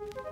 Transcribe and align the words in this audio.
you 0.00 0.29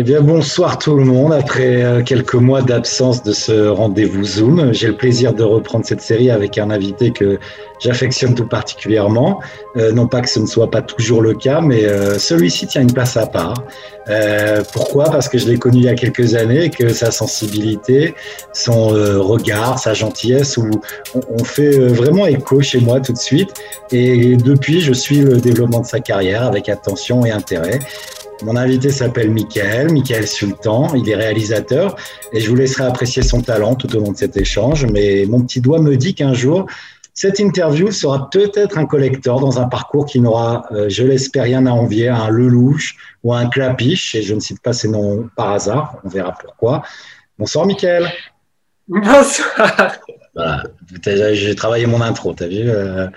Eh 0.00 0.04
bien, 0.04 0.20
bonsoir 0.20 0.78
tout 0.78 0.94
le 0.94 1.02
monde. 1.02 1.32
Après 1.32 1.82
euh, 1.82 2.04
quelques 2.04 2.36
mois 2.36 2.62
d'absence 2.62 3.24
de 3.24 3.32
ce 3.32 3.66
rendez-vous 3.66 4.22
Zoom, 4.22 4.72
j'ai 4.72 4.86
le 4.86 4.96
plaisir 4.96 5.34
de 5.34 5.42
reprendre 5.42 5.84
cette 5.84 6.02
série 6.02 6.30
avec 6.30 6.56
un 6.56 6.70
invité 6.70 7.10
que 7.10 7.40
j'affectionne 7.80 8.36
tout 8.36 8.46
particulièrement. 8.46 9.40
Euh, 9.76 9.90
non 9.90 10.06
pas 10.06 10.20
que 10.20 10.28
ce 10.28 10.38
ne 10.38 10.46
soit 10.46 10.70
pas 10.70 10.82
toujours 10.82 11.20
le 11.20 11.34
cas, 11.34 11.60
mais 11.60 11.84
euh, 11.84 12.16
celui-ci 12.16 12.68
tient 12.68 12.82
une 12.82 12.92
place 12.92 13.16
à 13.16 13.26
part. 13.26 13.64
pourquoi? 14.72 15.06
Parce 15.06 15.28
que 15.28 15.36
je 15.36 15.48
l'ai 15.48 15.58
connu 15.58 15.78
il 15.78 15.84
y 15.84 15.88
a 15.88 15.94
quelques 15.94 16.36
années 16.36 16.66
et 16.66 16.70
que 16.70 16.90
sa 16.90 17.10
sensibilité, 17.10 18.14
son 18.52 18.88
regard, 18.88 19.80
sa 19.80 19.94
gentillesse, 19.94 20.56
où 20.58 20.70
on, 21.14 21.44
fait 21.44 21.76
vraiment 21.88 22.26
écho 22.26 22.60
chez 22.62 22.80
moi 22.80 23.00
tout 23.00 23.12
de 23.12 23.18
suite. 23.18 23.50
Et 23.90 24.36
depuis, 24.36 24.80
je 24.80 24.92
suis 24.92 25.18
le 25.18 25.38
développement 25.38 25.80
de 25.80 25.86
sa 25.86 26.00
carrière 26.00 26.44
avec 26.44 26.68
attention 26.68 27.26
et 27.26 27.32
intérêt. 27.32 27.80
Mon 28.42 28.54
invité 28.54 28.90
s'appelle 28.90 29.30
Michael, 29.30 29.92
Michael 29.92 30.26
Sultan, 30.26 30.94
il 30.94 31.08
est 31.08 31.16
réalisateur 31.16 31.96
et 32.32 32.40
je 32.40 32.48
vous 32.48 32.54
laisserai 32.54 32.84
apprécier 32.84 33.22
son 33.22 33.42
talent 33.42 33.74
tout 33.74 33.94
au 33.96 34.00
long 34.00 34.12
de 34.12 34.16
cet 34.16 34.36
échange. 34.36 34.86
Mais 34.86 35.24
mon 35.28 35.42
petit 35.42 35.60
doigt 35.60 35.80
me 35.80 35.96
dit 35.96 36.14
qu'un 36.14 36.34
jour, 36.34 36.66
cette 37.14 37.40
interview 37.40 37.90
sera 37.90 38.30
peut-être 38.30 38.78
un 38.78 38.86
collector 38.86 39.40
dans 39.40 39.58
un 39.58 39.66
parcours 39.66 40.06
qui 40.06 40.20
n'aura, 40.20 40.66
euh, 40.70 40.88
je 40.88 41.02
l'espère, 41.02 41.42
rien 41.42 41.66
à 41.66 41.72
envier 41.72 42.06
à 42.06 42.16
un 42.18 42.30
Lelouch 42.30 42.96
ou 43.24 43.34
à 43.34 43.38
un 43.40 43.48
Clapiche, 43.48 44.14
et 44.14 44.22
je 44.22 44.34
ne 44.34 44.40
cite 44.40 44.62
pas 44.62 44.72
ces 44.72 44.88
noms 44.88 45.28
par 45.34 45.50
hasard, 45.50 45.96
on 46.04 46.08
verra 46.08 46.32
pourquoi. 46.32 46.82
Bonsoir 47.36 47.66
Michael. 47.66 48.08
Bonsoir. 48.86 49.96
Voilà, 50.36 50.62
j'ai 51.32 51.56
travaillé 51.56 51.86
mon 51.86 52.00
intro, 52.00 52.34
t'as 52.34 52.46
vu 52.46 52.70
euh, 52.70 53.08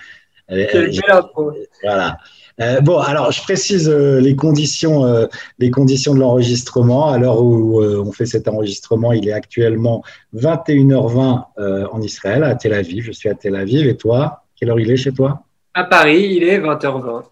Quelle 0.49 0.90
belle 0.90 1.12
intro. 1.12 1.53
Voilà. 1.84 2.18
Euh, 2.60 2.82
bon, 2.82 2.99
alors 2.99 3.32
je 3.32 3.41
précise 3.41 3.90
euh, 3.90 4.20
les 4.20 4.35
conditions, 4.35 5.05
euh, 5.05 5.27
les 5.60 5.71
conditions 5.71 6.13
de 6.13 6.20
l'enregistrement. 6.20 7.10
À 7.10 7.18
l'heure 7.18 7.41
où 7.41 7.82
on 7.82 8.12
fait 8.12 8.26
cet 8.26 8.48
enregistrement, 8.48 9.13
il 9.13 9.27
est 9.27 9.34
actuellement 9.34 10.04
21h20 10.35 11.90
en 11.91 12.02
Israël, 12.02 12.43
à 12.43 12.55
Tel 12.55 12.74
Aviv. 12.74 13.04
Je 13.05 13.12
suis 13.12 13.30
à 13.30 13.35
Tel 13.35 13.55
Aviv. 13.55 13.88
Et 13.88 13.96
toi, 13.96 14.43
quelle 14.55 14.70
heure 14.70 14.80
il 14.80 14.91
est 14.91 14.98
chez 14.98 15.12
toi? 15.12 15.43
À 15.74 15.85
Paris, 15.85 16.34
il 16.35 16.43
est 16.43 16.60
20h20. 16.60 17.24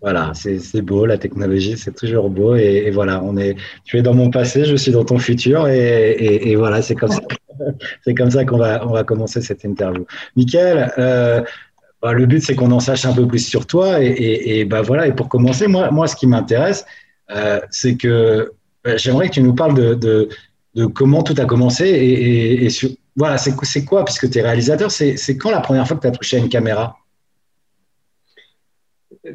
Voilà, 0.00 0.32
c'est 0.34 0.82
beau, 0.82 1.06
la 1.06 1.16
technologie, 1.16 1.76
c'est 1.76 1.94
toujours 1.94 2.28
beau. 2.28 2.56
Et, 2.56 2.90
voilà, 2.90 3.22
on 3.22 3.36
est, 3.36 3.54
tu 3.84 3.98
es 3.98 4.02
dans 4.02 4.14
mon 4.14 4.30
passé, 4.30 4.64
je 4.64 4.74
suis 4.74 4.90
dans 4.90 5.04
ton 5.04 5.18
futur. 5.18 5.68
Et, 5.68 6.56
voilà, 6.56 6.82
c'est 6.82 6.94
comme 6.94 7.10
ça. 7.10 7.20
C'est 8.02 8.14
comme 8.14 8.30
ça 8.30 8.44
qu'on 8.46 8.56
va, 8.56 8.84
on 8.84 8.92
va 8.92 9.04
commencer 9.04 9.40
cette 9.40 9.62
interview. 9.64 10.04
Michael, 10.34 11.44
bah, 12.02 12.12
le 12.12 12.26
but, 12.26 12.42
c'est 12.42 12.56
qu'on 12.56 12.72
en 12.72 12.80
sache 12.80 13.04
un 13.04 13.12
peu 13.12 13.26
plus 13.26 13.46
sur 13.46 13.66
toi. 13.66 14.02
Et, 14.02 14.64
bah, 14.64 14.82
voilà. 14.82 15.06
Et 15.06 15.12
pour 15.12 15.28
commencer, 15.28 15.68
moi, 15.68 15.90
moi 15.90 16.08
ce 16.08 16.16
qui 16.16 16.26
m'intéresse, 16.26 16.84
euh, 17.30 17.60
c'est 17.70 17.96
que 17.96 18.52
bah, 18.84 18.96
j'aimerais 18.96 19.28
que 19.28 19.34
tu 19.34 19.42
nous 19.42 19.54
parles 19.54 19.74
de, 19.74 20.28
de, 20.74 20.86
comment 20.86 21.22
tout 21.22 21.34
a 21.38 21.44
commencé. 21.44 21.86
Et, 21.86 22.68
voilà, 23.14 23.38
c'est 23.38 23.84
quoi, 23.84 24.04
puisque 24.04 24.28
tu 24.30 24.38
es 24.38 24.42
réalisateur, 24.42 24.90
c'est 24.90 25.36
quand 25.36 25.50
la 25.50 25.60
première 25.60 25.86
fois 25.86 25.96
que 25.96 26.02
tu 26.02 26.08
as 26.08 26.12
touché 26.12 26.36
à 26.38 26.40
une 26.40 26.48
caméra? 26.48 26.96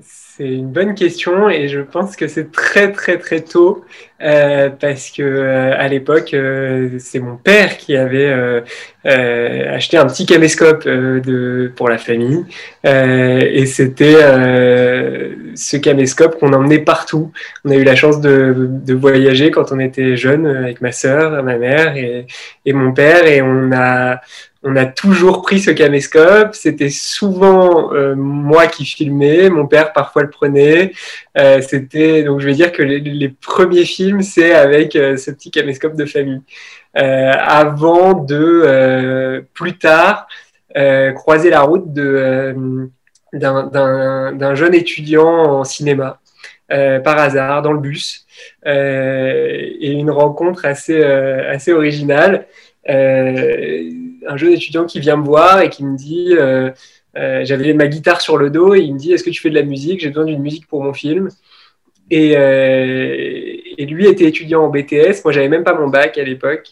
C'est 0.03 0.49
une 0.49 0.71
bonne 0.71 0.93
question 0.93 1.49
et 1.49 1.67
je 1.67 1.79
pense 1.79 2.15
que 2.15 2.27
c'est 2.27 2.51
très 2.51 2.91
très 2.91 3.17
très 3.17 3.41
tôt 3.41 3.83
euh, 4.21 4.69
parce 4.69 5.09
que 5.09 5.23
euh, 5.23 5.73
à 5.77 5.87
l'époque 5.87 6.33
euh, 6.33 6.97
c'est 6.99 7.19
mon 7.19 7.37
père 7.37 7.77
qui 7.77 7.95
avait 7.95 8.31
acheté 9.03 9.97
un 9.97 10.05
petit 10.05 10.25
caméscope 10.25 10.87
pour 11.75 11.89
la 11.89 11.97
famille 11.97 12.45
et 12.83 13.65
c'était 13.65 14.21
ce 15.55 15.77
caméscope 15.77 16.39
qu'on 16.39 16.53
emmenait 16.53 16.79
partout. 16.79 17.31
On 17.65 17.71
a 17.71 17.75
eu 17.75 17.83
la 17.83 17.95
chance 17.95 18.19
de, 18.21 18.93
voyager 18.93 19.49
quand 19.49 19.71
on 19.71 19.79
était 19.79 20.17
jeune 20.17 20.45
avec 20.45 20.81
ma 20.81 20.91
sœur, 20.91 21.41
ma 21.43 21.57
mère 21.57 21.95
et 21.95 22.73
mon 22.73 22.91
père 22.91 23.25
et 23.25 23.41
on 23.41 23.71
a 23.71 24.19
on 24.69 24.75
a 24.75 24.85
toujours 24.85 25.41
pris 25.43 25.59
ce 25.59 25.71
caméscope. 25.71 26.53
C'était 26.53 26.89
souvent 26.89 27.93
euh, 27.93 28.15
moi 28.15 28.67
qui 28.67 28.83
filmais, 28.83 29.49
mon 29.49 29.65
père 29.65 29.93
parfois 29.93 30.23
le 30.23 30.29
prenait. 30.29 30.91
Euh, 31.37 31.61
c'était 31.61 32.23
donc 32.23 32.41
je 32.41 32.47
vais 32.47 32.53
dire 32.53 32.73
que 32.73 32.83
les, 32.83 33.29
premiers 33.29 33.85
films 33.85 34.21
c'est 34.21 34.53
avec 34.53 34.97
euh, 34.97 35.15
ce 35.15 35.31
petit 35.31 35.51
caméscope 35.51 35.95
de 35.95 36.05
famille. 36.05 36.41
avant 36.93 38.13
de 38.13 39.45
plus 39.53 39.77
tard 39.77 40.27
croiser 41.15 41.49
la 41.49 41.61
route 41.61 41.93
d'un 41.93 42.89
jeune 44.55 44.73
étudiant 44.73 45.59
en 45.59 45.63
cinéma 45.63 46.19
par 46.67 47.17
hasard 47.17 47.61
dans 47.61 47.71
le 47.71 47.79
bus 47.79 48.25
et 48.65 49.91
une 49.91 50.11
rencontre 50.11 50.65
assez 50.65 51.01
assez 51.03 51.71
originale 51.71 52.47
un 54.25 54.37
jeune 54.37 54.53
étudiant 54.53 54.85
qui 54.85 54.99
vient 54.99 55.17
me 55.17 55.25
voir 55.25 55.61
et 55.61 55.69
qui 55.69 55.83
me 55.83 55.95
dit, 55.95 56.29
euh, 56.31 56.71
euh, 57.17 57.41
j'avais 57.43 57.73
ma 57.73 57.87
guitare 57.87 58.21
sur 58.21 58.37
le 58.37 58.49
dos 58.49 58.73
et 58.73 58.79
il 58.79 58.93
me 58.93 58.99
dit, 58.99 59.11
est-ce 59.11 59.23
que 59.23 59.29
tu 59.29 59.41
fais 59.41 59.49
de 59.49 59.55
la 59.55 59.63
musique? 59.63 59.99
J'ai 59.99 60.09
besoin 60.09 60.25
d'une 60.25 60.41
musique 60.41 60.67
pour 60.67 60.83
mon 60.83 60.93
film. 60.93 61.29
Et, 62.09 62.37
euh, 62.37 63.15
et, 63.77 63.85
lui 63.85 64.07
était 64.07 64.25
étudiant 64.25 64.63
en 64.63 64.69
BTS. 64.69 65.23
Moi, 65.25 65.33
j'avais 65.33 65.49
même 65.49 65.63
pas 65.63 65.73
mon 65.73 65.89
bac 65.89 66.17
à 66.17 66.23
l'époque 66.23 66.69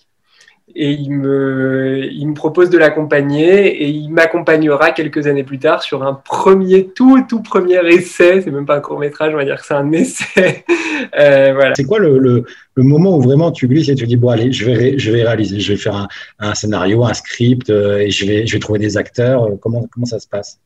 et 0.74 0.92
il 0.92 1.12
me, 1.12 2.06
il 2.12 2.28
me 2.28 2.34
propose 2.34 2.70
de 2.70 2.78
l'accompagner 2.78 3.68
et 3.68 3.88
il 3.88 4.10
m'accompagnera 4.10 4.92
quelques 4.92 5.28
années 5.28 5.44
plus 5.44 5.60
tard 5.60 5.84
sur 5.84 6.04
un 6.04 6.14
premier, 6.14 6.88
tout, 6.88 7.24
tout 7.30 7.44
premier 7.44 7.80
essai. 7.88 8.42
C'est 8.42 8.52
même 8.52 8.66
pas 8.66 8.78
un 8.78 8.82
court 8.82 9.00
métrage, 9.00 9.34
on 9.34 9.38
va 9.38 9.46
dire 9.46 9.60
que 9.60 9.66
c'est 9.66 9.76
un 9.76 9.92
essai. 9.92 10.66
Euh, 11.20 11.52
voilà. 11.54 11.74
C'est 11.76 11.84
quoi 11.84 12.00
le, 12.00 12.18
le, 12.18 12.46
le, 12.74 12.84
moment 12.84 13.18
où 13.18 13.22
vraiment 13.22 13.52
tu 13.52 13.68
glisses 13.68 13.90
et 13.90 13.96
tu 13.96 14.08
dis 14.08 14.16
bon 14.16 14.30
allez, 14.30 14.52
je 14.52 14.66
vais, 14.66 14.98
je 14.98 15.12
vais 15.12 15.24
réaliser, 15.24 15.60
je 15.60 15.74
vais 15.74 15.78
faire 15.78 15.96
un, 15.96 16.08
un 16.40 16.56
scénario, 16.56 17.04
un 17.04 17.14
script 17.14 17.70
euh, 17.70 17.98
et 17.98 18.10
je 18.10 18.26
vais, 18.26 18.48
je 18.48 18.54
vais 18.54 18.60
trouver 18.60 18.80
des 18.80 18.98
acteurs. 18.98 19.44
Euh, 19.44 19.56
comment, 19.62 19.86
comment 19.92 20.06
ça 20.06 20.20
se 20.20 20.28
passe? 20.28 20.60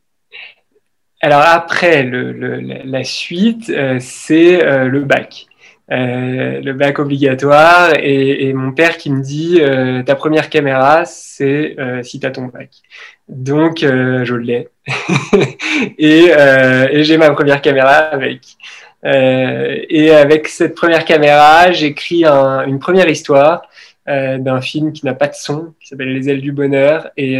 Alors 1.21 1.41
après, 1.41 2.03
le, 2.03 2.31
la 2.61 3.03
suite, 3.03 3.71
c'est 3.99 4.85
le 4.85 5.01
bac. 5.01 5.48
Euh, 5.91 6.61
le 6.61 6.73
bac 6.73 6.99
obligatoire 6.99 7.93
et, 7.97 8.53
mon 8.53 8.71
père 8.73 8.97
qui 8.97 9.09
me 9.11 9.23
dit 9.23 9.57
euh, 9.59 10.03
ta 10.03 10.13
première 10.13 10.51
caméra 10.51 11.03
c'est 11.05 11.75
euh, 11.79 12.03
si 12.03 12.19
tu 12.19 12.27
as 12.27 12.31
ton 12.31 12.45
bac. 12.45 12.69
Donc 13.27 13.79
je 13.79 14.35
l'ai 14.35 14.69
et, 15.97 16.25
et 16.27 17.03
j'ai 17.03 17.17
ma 17.17 17.31
première 17.31 17.61
caméra 17.61 17.93
avec. 17.93 18.41
et 19.03 20.11
avec 20.11 20.47
cette 20.47 20.75
première 20.75 21.05
caméra, 21.05 21.71
j'écris 21.71 22.25
un, 22.25 22.65
une 22.65 22.79
première 22.79 23.07
histoire 23.07 23.63
d'un 24.07 24.61
film 24.61 24.91
qui 24.91 25.05
n'a 25.05 25.13
pas 25.13 25.27
de 25.27 25.35
son, 25.35 25.75
qui 25.79 25.89
s'appelle 25.89 26.11
Les 26.11 26.29
ailes 26.29 26.41
du 26.41 26.51
bonheur, 26.51 27.11
et, 27.15 27.39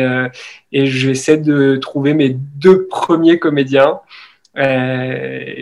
et 0.72 0.86
j'essaie 0.86 1.38
de 1.38 1.78
trouver 1.78 2.14
mes 2.14 2.30
deux 2.30 2.86
premiers 2.86 3.40
comédiens. 3.40 4.00
Euh, 4.58 5.54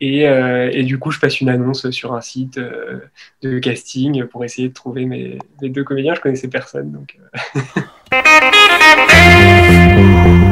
et, 0.00 0.82
du 0.84 0.98
coup, 0.98 1.10
je 1.10 1.20
passe 1.20 1.40
une 1.40 1.48
annonce 1.50 1.90
sur 1.90 2.14
un 2.14 2.20
site 2.20 2.58
euh, 2.58 3.00
de 3.42 3.58
casting 3.58 4.24
pour 4.24 4.44
essayer 4.44 4.68
de 4.68 4.74
trouver 4.74 5.04
mes, 5.04 5.38
deux 5.62 5.84
comédiens. 5.84 6.14
Je 6.14 6.20
connaissais 6.20 6.48
personne, 6.48 6.90
donc. 6.92 7.18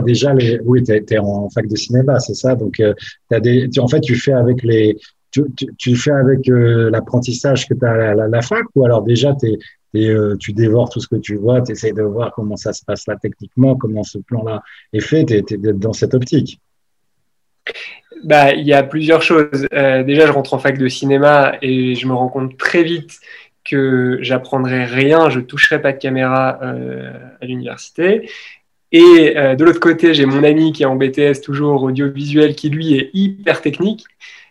déjà 0.00 0.34
les. 0.34 0.60
Oui, 0.64 0.82
tu 0.82 0.92
es, 0.92 1.18
en 1.18 1.48
fac 1.50 1.66
de 1.66 1.76
cinéma, 1.76 2.18
c'est 2.20 2.34
ça. 2.34 2.54
Donc, 2.54 2.80
euh, 2.80 2.94
as 3.30 3.80
en 3.80 3.88
fait, 3.88 4.00
tu 4.00 4.14
fais 4.14 4.32
avec 4.32 4.62
les. 4.62 4.96
Tu, 5.30 5.42
tu, 5.76 5.94
fais 5.94 6.10
avec 6.10 6.48
euh, 6.48 6.90
l'apprentissage 6.90 7.68
que 7.68 7.74
tu 7.74 7.84
as 7.84 8.10
à 8.10 8.14
la, 8.14 8.42
fac 8.42 8.64
ou 8.74 8.86
alors 8.86 9.02
déjà 9.02 9.36
euh, 9.94 10.36
tu 10.38 10.54
dévores 10.54 10.88
tout 10.88 11.00
ce 11.00 11.06
que 11.06 11.16
tu 11.16 11.36
vois, 11.36 11.60
tu 11.60 11.72
essaies 11.72 11.92
de 11.92 12.00
voir 12.02 12.32
comment 12.32 12.56
ça 12.56 12.72
se 12.72 12.82
passe 12.82 13.06
là 13.06 13.14
techniquement, 13.20 13.76
comment 13.76 14.02
ce 14.04 14.16
plan-là 14.18 14.62
est 14.94 15.00
fait, 15.00 15.26
tu 15.26 15.34
es, 15.34 15.42
dans 15.74 15.92
cette 15.92 16.14
optique? 16.14 16.62
Bah, 18.24 18.54
Il 18.54 18.66
y 18.66 18.72
a 18.72 18.82
plusieurs 18.82 19.20
choses. 19.20 19.66
déjà, 19.70 20.26
je 20.26 20.32
rentre 20.32 20.54
en 20.54 20.58
fac 20.58 20.78
de 20.78 20.88
cinéma 20.88 21.56
et 21.60 21.94
je 21.94 22.06
me 22.06 22.14
rends 22.14 22.30
compte 22.30 22.56
très 22.56 22.82
vite 22.82 23.18
que 23.66 24.18
j'apprendrais 24.22 24.86
rien, 24.86 25.28
je 25.28 25.40
toucherais 25.40 25.82
pas 25.82 25.92
de 25.92 25.98
caméra 25.98 26.58
à 26.58 27.44
l'université. 27.44 28.30
Et 28.92 29.34
euh, 29.36 29.54
de 29.54 29.64
l'autre 29.64 29.80
côté, 29.80 30.14
j'ai 30.14 30.24
mon 30.24 30.42
ami 30.42 30.72
qui 30.72 30.82
est 30.82 30.86
en 30.86 30.96
BTS 30.96 31.42
toujours 31.42 31.82
audiovisuel, 31.82 32.54
qui 32.54 32.70
lui 32.70 32.94
est 32.94 33.10
hyper 33.12 33.60
technique. 33.60 34.04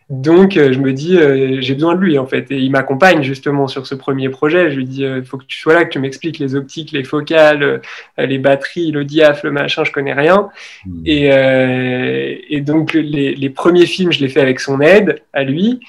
Donc, 0.10 0.56
euh, 0.56 0.72
je 0.72 0.80
me 0.80 0.94
dis, 0.94 1.18
euh, 1.18 1.60
j'ai 1.60 1.74
besoin 1.74 1.94
de 1.96 2.00
lui, 2.00 2.18
en 2.18 2.28
fait. 2.28 2.50
Et 2.52 2.58
il 2.60 2.72
m'accompagne 2.72 3.24
justement 3.24 3.68
sur 3.68 3.88
ce 3.88 3.96
premier 3.96 4.30
projet. 4.30 4.72
Je 4.72 4.78
lui 4.78 4.86
dis, 4.86 5.02
il 5.02 5.26
faut 5.26 5.38
que 5.38 5.46
tu 5.46 5.58
sois 5.58 5.74
là, 5.74 5.84
que 5.86 5.90
tu 5.90 6.00
m'expliques 6.00 6.40
les 6.40 6.56
optiques, 6.56 6.92
les 6.92 7.04
focales, 7.04 7.82
les 8.18 8.38
batteries, 8.38 8.92
le 8.92 9.04
diaph, 9.04 9.44
le 9.44 9.52
machin, 9.52 9.84
je 9.84 9.92
connais 9.92 10.14
rien. 10.14 10.50
Hmm. 10.86 11.02
Et, 11.06 12.46
et, 12.50 12.62
donc, 12.62 12.94
les, 12.94 13.36
les, 13.36 13.50
premiers 13.50 13.86
films, 13.86 14.14
je 14.14 14.22
les 14.22 14.30
fais 14.30 14.40
avec 14.40 14.62
son 14.62 14.80
aide, 14.80 15.24
à 15.34 15.44
lui. 15.44 15.82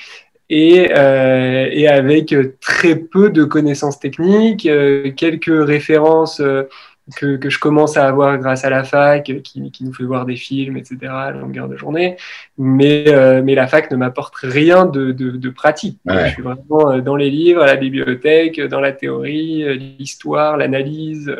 Et, 0.51 0.89
et, 0.91 1.89
avec 1.89 2.35
très 2.61 2.97
peu 2.97 3.31
de 3.31 3.45
connaissances 3.45 4.01
techniques, 4.01 4.69
quelques 5.17 5.67
références 5.67 6.43
que, 7.17 7.37
que, 7.37 7.51
je 7.51 7.59
commence 7.59 7.97
à 7.97 8.07
avoir 8.07 8.39
grâce 8.39 8.65
à 8.65 8.71
la 8.71 8.85
fac, 8.85 9.25
qui, 9.43 9.71
qui, 9.71 9.85
nous 9.85 9.93
fait 9.93 10.05
voir 10.05 10.27
des 10.27 10.37
films, 10.37 10.77
etc., 10.77 10.99
à 11.07 11.31
longueur 11.31 11.69
de 11.69 11.77
journée. 11.77 12.17
Mais, 12.57 13.05
euh, 13.09 13.43
mais 13.43 13.55
la 13.55 13.67
fac 13.67 13.91
ne 13.91 13.97
m'apporte 13.97 14.37
rien 14.37 14.87
de, 14.87 15.13
de, 15.13 15.31
de 15.31 15.51
pratique. 15.51 15.99
Je 16.07 16.29
suis 16.29 16.43
vraiment 16.43 16.91
euh, 16.91 17.01
dans 17.01 17.17
les 17.17 17.31
livres, 17.31 17.63
à 17.63 17.67
la 17.67 17.77
bibliothèque, 17.77 18.61
dans 18.61 18.81
la 18.81 18.93
théorie, 18.93 19.65
euh, 19.65 19.75
l'histoire, 19.75 20.57
l'analyse, 20.57 21.35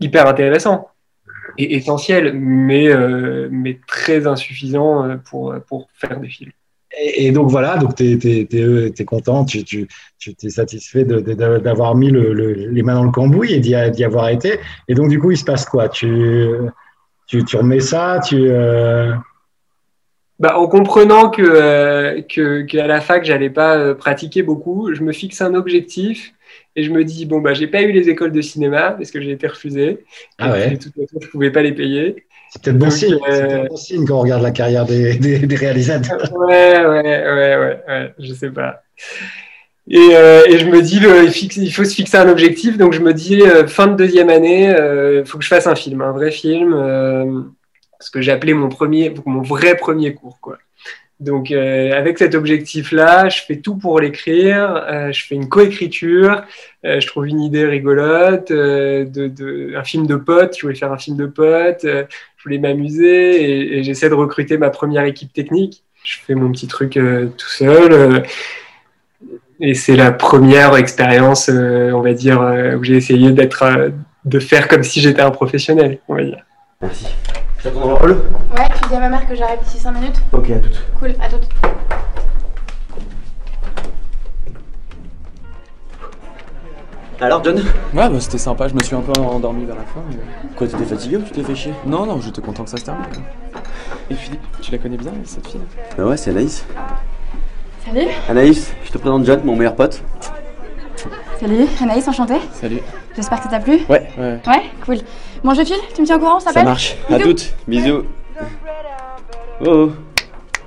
hyper 0.00 0.26
intéressant 0.26 0.88
et 1.58 1.76
essentiel, 1.76 2.32
mais, 2.34 2.88
mais 3.50 3.78
très 3.86 4.26
insuffisant 4.26 5.18
pour, 5.18 5.54
pour 5.68 5.88
faire 5.94 6.18
des 6.18 6.28
films. 6.28 6.52
Et, 7.00 7.32
donc 7.32 7.50
voilà, 7.50 7.76
donc 7.76 7.96
tu 7.96 8.04
es, 8.04 8.48
es, 8.50 9.04
content, 9.04 9.44
tu, 9.44 9.64
tu, 9.64 9.88
tu 10.18 10.34
es 10.42 10.48
satisfait 10.50 11.04
d'avoir 11.04 11.94
mis 11.94 12.10
le, 12.10 12.32
les 12.32 12.82
mains 12.82 12.94
dans 12.94 13.04
le 13.04 13.10
cambouis 13.10 13.52
et 13.52 13.60
d'y 13.60 14.04
avoir 14.04 14.28
été. 14.28 14.58
Et 14.88 14.94
donc 14.94 15.08
du 15.08 15.18
coup, 15.18 15.30
il 15.30 15.36
se 15.36 15.44
passe 15.44 15.64
quoi? 15.64 15.88
Tu, 15.88 16.48
tu, 17.26 17.44
tu, 17.44 17.56
remets 17.56 17.80
ça 17.80 18.20
tu, 18.24 18.36
euh, 18.40 19.12
bah, 20.38 20.58
En 20.58 20.66
comprenant 20.66 21.30
que, 21.30 21.42
euh, 21.42 22.22
que, 22.22 22.62
qu'à 22.62 22.86
la 22.86 23.00
fac, 23.00 23.24
j'allais 23.24 23.50
pas 23.50 23.76
euh, 23.76 23.94
pratiquer 23.94 24.42
beaucoup, 24.42 24.92
je 24.94 25.02
me 25.02 25.12
fixe 25.12 25.40
un 25.40 25.54
objectif 25.54 26.34
et 26.76 26.82
je 26.82 26.90
me 26.90 27.04
dis, 27.04 27.26
bon, 27.26 27.40
bah, 27.40 27.54
j'ai 27.54 27.66
pas 27.66 27.82
eu 27.82 27.92
les 27.92 28.08
écoles 28.08 28.32
de 28.32 28.40
cinéma 28.40 28.92
parce 28.92 29.10
que 29.10 29.20
j'ai 29.20 29.32
été 29.32 29.46
refusé. 29.46 30.04
Ah 30.38 30.52
ouais. 30.52 30.70
de 30.70 30.76
toute 30.76 30.94
façon, 30.94 31.18
je 31.20 31.28
pouvais 31.28 31.50
pas 31.50 31.62
les 31.62 31.72
payer. 31.72 32.26
C'est 32.54 32.62
peut-être 32.62 32.78
bon, 32.78 32.90
signe. 32.90 33.18
Euh, 33.28 33.66
bon 33.68 33.76
signe 33.76 34.06
quand 34.06 34.16
on 34.16 34.20
regarde 34.20 34.42
la 34.42 34.52
carrière 34.52 34.84
des, 34.86 35.16
des, 35.16 35.56
réalisateurs. 35.56 36.32
Ouais, 36.36 36.78
ouais, 36.78 37.02
ouais, 37.02 37.56
ouais, 37.56 37.80
ouais, 37.88 38.14
je 38.18 38.32
sais 38.32 38.50
pas. 38.50 38.82
Et, 39.88 40.10
euh, 40.12 40.44
et 40.46 40.58
je 40.58 40.66
me 40.66 40.80
dis, 40.80 41.00
le, 41.00 41.26
il, 41.26 41.72
faut 41.72 41.84
se 41.84 41.94
fixer 41.94 42.16
un 42.16 42.28
objectif. 42.28 42.78
Donc 42.78 42.92
je 42.92 43.00
me 43.00 43.12
dis, 43.12 43.42
euh, 43.42 43.66
fin 43.66 43.88
de 43.88 43.96
deuxième 43.96 44.30
année, 44.30 44.68
il 44.68 45.26
faut 45.26 45.38
que 45.38 45.44
je 45.44 45.48
fasse 45.48 45.66
un 45.66 45.74
film, 45.74 46.00
un 46.00 46.12
vrai 46.12 46.30
film, 46.30 47.52
ce 47.98 48.10
que 48.10 48.20
j'ai 48.20 48.30
appelé 48.30 48.54
mon 48.54 48.68
premier, 48.68 49.12
mon 49.26 49.42
vrai 49.42 49.76
premier 49.76 50.14
cours, 50.14 50.38
quoi. 50.40 50.58
Donc, 51.20 51.50
euh, 51.50 51.96
avec 51.96 52.18
cet 52.18 52.34
objectif-là, 52.34 53.28
je 53.28 53.40
fais 53.42 53.56
tout 53.56 53.76
pour 53.76 54.00
l'écrire. 54.00 54.84
Euh, 54.88 55.12
je 55.12 55.24
fais 55.24 55.36
une 55.36 55.48
coécriture. 55.48 56.42
Euh, 56.84 57.00
je 57.00 57.06
trouve 57.06 57.28
une 57.28 57.40
idée 57.40 57.64
rigolote. 57.64 58.50
de, 58.50 59.06
de, 59.06 59.76
un 59.76 59.84
film 59.84 60.06
de 60.06 60.16
potes. 60.16 60.56
Je 60.56 60.62
voulais 60.62 60.74
faire 60.74 60.92
un 60.92 60.98
film 60.98 61.16
de 61.16 61.26
potes. 61.26 61.82
je 61.84 62.42
voulais 62.44 62.58
m'amuser 62.58 63.42
et, 63.42 63.78
et 63.78 63.84
j'essaie 63.84 64.08
de 64.08 64.14
recruter 64.14 64.58
ma 64.58 64.70
première 64.70 65.04
équipe 65.04 65.32
technique. 65.32 65.84
Je 66.04 66.18
fais 66.26 66.34
mon 66.34 66.50
petit 66.52 66.66
truc 66.66 66.92
tout 66.92 67.48
seul. 67.48 68.24
et 69.60 69.74
c'est 69.74 69.96
la 69.96 70.12
première 70.12 70.76
expérience, 70.76 71.48
on 71.48 72.00
va 72.02 72.12
dire, 72.12 72.40
où 72.78 72.84
j'ai 72.84 72.96
essayé 72.96 73.30
d'être, 73.30 73.92
de 74.24 74.38
faire 74.38 74.68
comme 74.68 74.82
si 74.82 75.00
j'étais 75.00 75.22
un 75.22 75.30
professionnel, 75.30 76.00
on 76.08 76.16
va 76.16 76.24
dire. 76.24 76.44
Merci. 76.82 77.06
J'attends 77.64 77.80
dans 77.80 77.88
le 77.88 77.94
hall 77.94 78.22
Ouais, 78.54 78.68
tu 78.78 78.88
dis 78.90 78.94
à 78.94 79.00
ma 79.00 79.08
mère 79.08 79.26
que 79.26 79.34
j'arrive 79.34 79.58
d'ici 79.64 79.78
5 79.78 79.92
minutes 79.92 80.20
Ok, 80.32 80.50
à 80.50 80.58
toutes. 80.58 80.82
Cool, 80.98 81.14
à 81.18 81.28
toutes. 81.30 81.48
Alors, 87.22 87.42
John 87.42 87.56
Ouais, 87.56 87.62
bah 87.94 88.10
c'était 88.20 88.36
sympa, 88.36 88.68
je 88.68 88.74
me 88.74 88.82
suis 88.82 88.94
un 88.94 89.00
peu 89.00 89.18
endormi 89.18 89.64
vers 89.64 89.76
la 89.76 89.82
fin. 89.84 90.02
Mais... 90.10 90.16
Quoi, 90.56 90.66
t'étais 90.66 90.84
fatigué 90.84 91.16
ou 91.16 91.22
tu 91.22 91.30
t'es 91.30 91.42
fait 91.42 91.54
chier? 91.54 91.72
Non, 91.86 92.04
non, 92.04 92.20
j'étais 92.20 92.42
content 92.42 92.64
que 92.64 92.70
ça 92.70 92.76
se 92.76 92.84
termine. 92.84 93.06
Et 94.10 94.14
Philippe, 94.14 94.42
tu 94.60 94.70
la 94.70 94.76
connais 94.76 94.98
bien, 94.98 95.12
cette 95.24 95.46
fille? 95.48 95.62
Bah 95.96 96.04
ouais, 96.04 96.18
c'est 96.18 96.30
Anaïs. 96.32 96.66
Salut 97.86 98.08
Anaïs, 98.28 98.74
je 98.84 98.90
te 98.90 98.98
présente 98.98 99.24
John, 99.24 99.40
mon 99.42 99.56
meilleur 99.56 99.74
pote. 99.74 100.02
Salut, 101.40 101.66
Anaïs, 101.82 102.06
enchantée. 102.08 102.40
Salut. 102.52 102.80
J'espère 103.16 103.38
que 103.38 103.44
ça 103.44 103.50
t'a 103.50 103.60
plu 103.60 103.78
Ouais, 103.88 104.06
ouais. 104.18 104.40
Ouais, 104.46 104.62
cool. 104.84 104.98
Bon, 105.44 105.52
je 105.52 105.62
file, 105.62 105.76
tu 105.94 106.00
me 106.00 106.06
tiens 106.06 106.16
au 106.16 106.20
courant, 106.20 106.40
ça 106.40 106.52
Ça 106.52 106.64
marche, 106.64 106.96
à 107.10 107.18
toutes, 107.18 107.52
bisous. 107.68 108.04
Oh, 109.60 109.66
oh, 109.66 109.92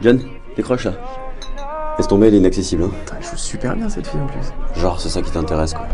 John, 0.01 0.21
décroche 0.55 0.83
là. 0.83 0.93
Laisse 1.97 2.07
tomber, 2.07 2.27
elle 2.27 2.35
est 2.35 2.37
inaccessible. 2.37 2.83
Hein. 2.83 2.91
elle 3.17 3.25
joue 3.25 3.37
super 3.37 3.75
bien 3.75 3.89
cette 3.89 4.05
fille 4.05 4.19
en 4.19 4.27
plus. 4.27 4.79
Genre, 4.79 5.01
c'est 5.01 5.09
ça 5.09 5.23
qui 5.23 5.31
t'intéresse 5.31 5.73
quoi. 5.73 5.87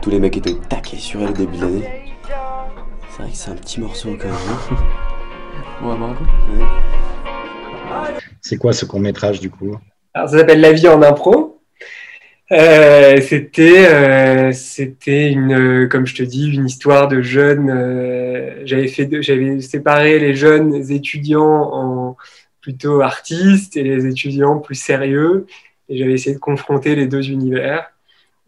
Tous 0.00 0.10
les 0.10 0.20
mecs 0.20 0.36
étaient 0.36 0.54
taqués 0.68 0.96
sur 0.96 1.20
elle 1.22 1.30
au 1.30 1.32
début 1.32 1.56
de 1.56 1.62
l'année. 1.62 2.14
C'est 3.10 3.22
vrai 3.22 3.32
que 3.32 3.36
c'est 3.36 3.50
un 3.50 3.56
petit 3.56 3.80
morceau 3.80 4.10
quand 4.10 4.28
même. 4.28 4.36
Hein. 4.48 4.76
bon, 5.82 5.98
bah, 5.98 6.14
ouais. 6.52 8.14
C'est 8.40 8.58
quoi 8.58 8.72
ce 8.72 8.84
court 8.84 9.00
métrage 9.00 9.40
du 9.40 9.50
coup? 9.50 9.74
Alors, 10.14 10.28
ça 10.28 10.38
s'appelle 10.38 10.60
La 10.60 10.72
vie 10.72 10.86
en 10.86 11.02
impro. 11.02 11.57
Euh, 12.50 13.20
c'était 13.20 13.86
euh, 13.88 14.52
c'était 14.52 15.30
une 15.30 15.86
comme 15.90 16.06
je 16.06 16.14
te 16.14 16.22
dis 16.22 16.50
une 16.50 16.64
histoire 16.64 17.06
de 17.06 17.20
jeunes 17.20 17.68
euh, 17.68 18.62
j'avais 18.64 18.88
fait 18.88 19.20
j'avais 19.20 19.60
séparé 19.60 20.18
les 20.18 20.34
jeunes 20.34 20.74
étudiants 20.90 21.70
en 21.74 22.16
plutôt 22.62 23.02
artistes 23.02 23.76
et 23.76 23.82
les 23.82 24.06
étudiants 24.06 24.58
plus 24.60 24.74
sérieux. 24.76 25.46
Et 25.88 25.98
j'avais 25.98 26.12
essayé 26.14 26.34
de 26.34 26.40
confronter 26.40 26.94
les 26.96 27.06
deux 27.06 27.30
univers 27.30 27.90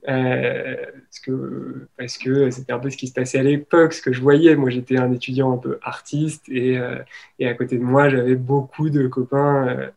euh, 0.09 0.77
parce 0.95 1.21
que 1.21 1.89
parce 1.99 2.19
que 2.19 2.51
c'était 2.51 2.73
un 2.73 2.79
peu 2.79 2.91
ce 2.91 2.97
qui 2.97 3.07
se 3.07 3.13
passait 3.13 3.39
à 3.39 3.43
l'époque 3.43 3.93
ce 3.93 4.03
que 4.03 4.13
je 4.13 4.21
voyais. 4.21 4.57
Moi 4.57 4.71
j'étais 4.71 4.99
un 4.99 5.13
étudiant 5.13 5.53
un 5.53 5.59
peu 5.59 5.79
artiste 5.83 6.45
et 6.49 6.79
euh, 6.79 6.99
et 7.39 7.49
à 7.49 7.55
côté 7.55 7.79
de 7.79 7.85
moi 7.85 8.09
j'avais 8.09 8.35
beaucoup 8.37 8.91
de 8.91 9.07
copains 9.09 9.69
euh, 9.69 9.89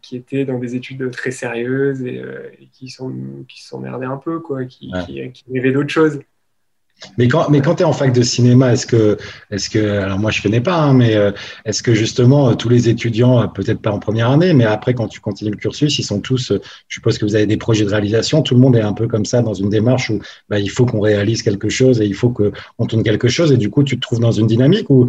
qui 0.00 0.16
étaient 0.16 0.44
dans 0.44 0.58
des 0.58 0.76
études 0.76 1.10
très 1.10 1.30
sérieuses 1.30 2.02
et, 2.02 2.18
euh, 2.18 2.50
qui 2.72 2.88
sont 2.88 3.12
qui 3.48 3.62
s'emmerdaient 3.62 4.06
un 4.06 4.16
peu 4.16 4.38
quoi, 4.38 4.64
qui, 4.64 4.92
qui, 5.06 5.30
qui 5.32 5.44
rêvaient 5.52 5.72
d'autres 5.72 5.90
choses. 5.90 6.20
Mais 7.16 7.28
quand, 7.28 7.48
mais 7.48 7.62
quand 7.62 7.76
tu 7.76 7.82
es 7.82 7.86
en 7.86 7.94
fac 7.94 8.12
de 8.12 8.20
cinéma, 8.20 8.74
est-ce 8.74 8.86
que, 8.86 9.16
est-ce 9.50 9.70
que, 9.70 9.78
alors 9.78 10.18
moi 10.18 10.30
je 10.30 10.42
connais 10.42 10.60
pas, 10.60 10.76
hein, 10.76 10.92
mais 10.92 11.16
euh, 11.16 11.32
est-ce 11.64 11.82
que 11.82 11.94
justement 11.94 12.54
tous 12.54 12.68
les 12.68 12.90
étudiants, 12.90 13.48
peut-être 13.48 13.80
pas 13.80 13.90
en 13.90 13.98
première 13.98 14.30
année, 14.30 14.52
mais 14.52 14.64
après 14.64 14.92
quand 14.92 15.08
tu 15.08 15.18
continues 15.18 15.50
le 15.50 15.56
cursus, 15.56 15.98
ils 15.98 16.02
sont 16.02 16.20
tous, 16.20 16.52
je 16.52 16.94
suppose 16.94 17.16
que 17.16 17.24
vous 17.24 17.34
avez 17.34 17.46
des 17.46 17.56
projets 17.56 17.86
de 17.86 17.90
réalisation, 17.90 18.42
tout 18.42 18.54
le 18.54 18.60
monde 18.60 18.76
est 18.76 18.82
un 18.82 18.92
peu 18.92 19.08
comme 19.08 19.24
ça 19.24 19.40
dans 19.40 19.54
une 19.54 19.70
démarche 19.70 20.10
où 20.10 20.20
bah, 20.50 20.58
il 20.58 20.70
faut 20.70 20.84
qu'on 20.84 21.00
réalise 21.00 21.42
quelque 21.42 21.70
chose 21.70 22.02
et 22.02 22.04
il 22.04 22.14
faut 22.14 22.30
qu'on 22.30 22.86
tourne 22.86 23.02
quelque 23.02 23.28
chose 23.28 23.50
et 23.50 23.56
du 23.56 23.70
coup 23.70 23.82
tu 23.82 23.96
te 23.96 24.02
trouves 24.02 24.20
dans 24.20 24.32
une 24.32 24.46
dynamique 24.46 24.90
où 24.90 25.08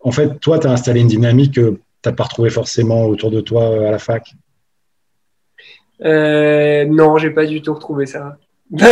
en 0.00 0.12
fait 0.12 0.38
toi 0.40 0.58
tu 0.58 0.66
as 0.66 0.72
installé 0.72 1.00
une 1.00 1.08
dynamique 1.08 1.58
t'as 2.02 2.12
pas 2.12 2.24
retrouvé 2.24 2.50
forcément 2.50 3.04
autour 3.04 3.30
de 3.30 3.40
toi 3.40 3.64
euh, 3.64 3.88
à 3.88 3.90
la 3.90 3.98
fac? 3.98 4.34
Euh, 6.02 6.84
Non, 6.86 7.18
j'ai 7.18 7.30
pas 7.30 7.46
du 7.46 7.62
tout 7.62 7.74
retrouvé 7.74 8.06
ça. 8.06 8.36
ça, 8.78 8.86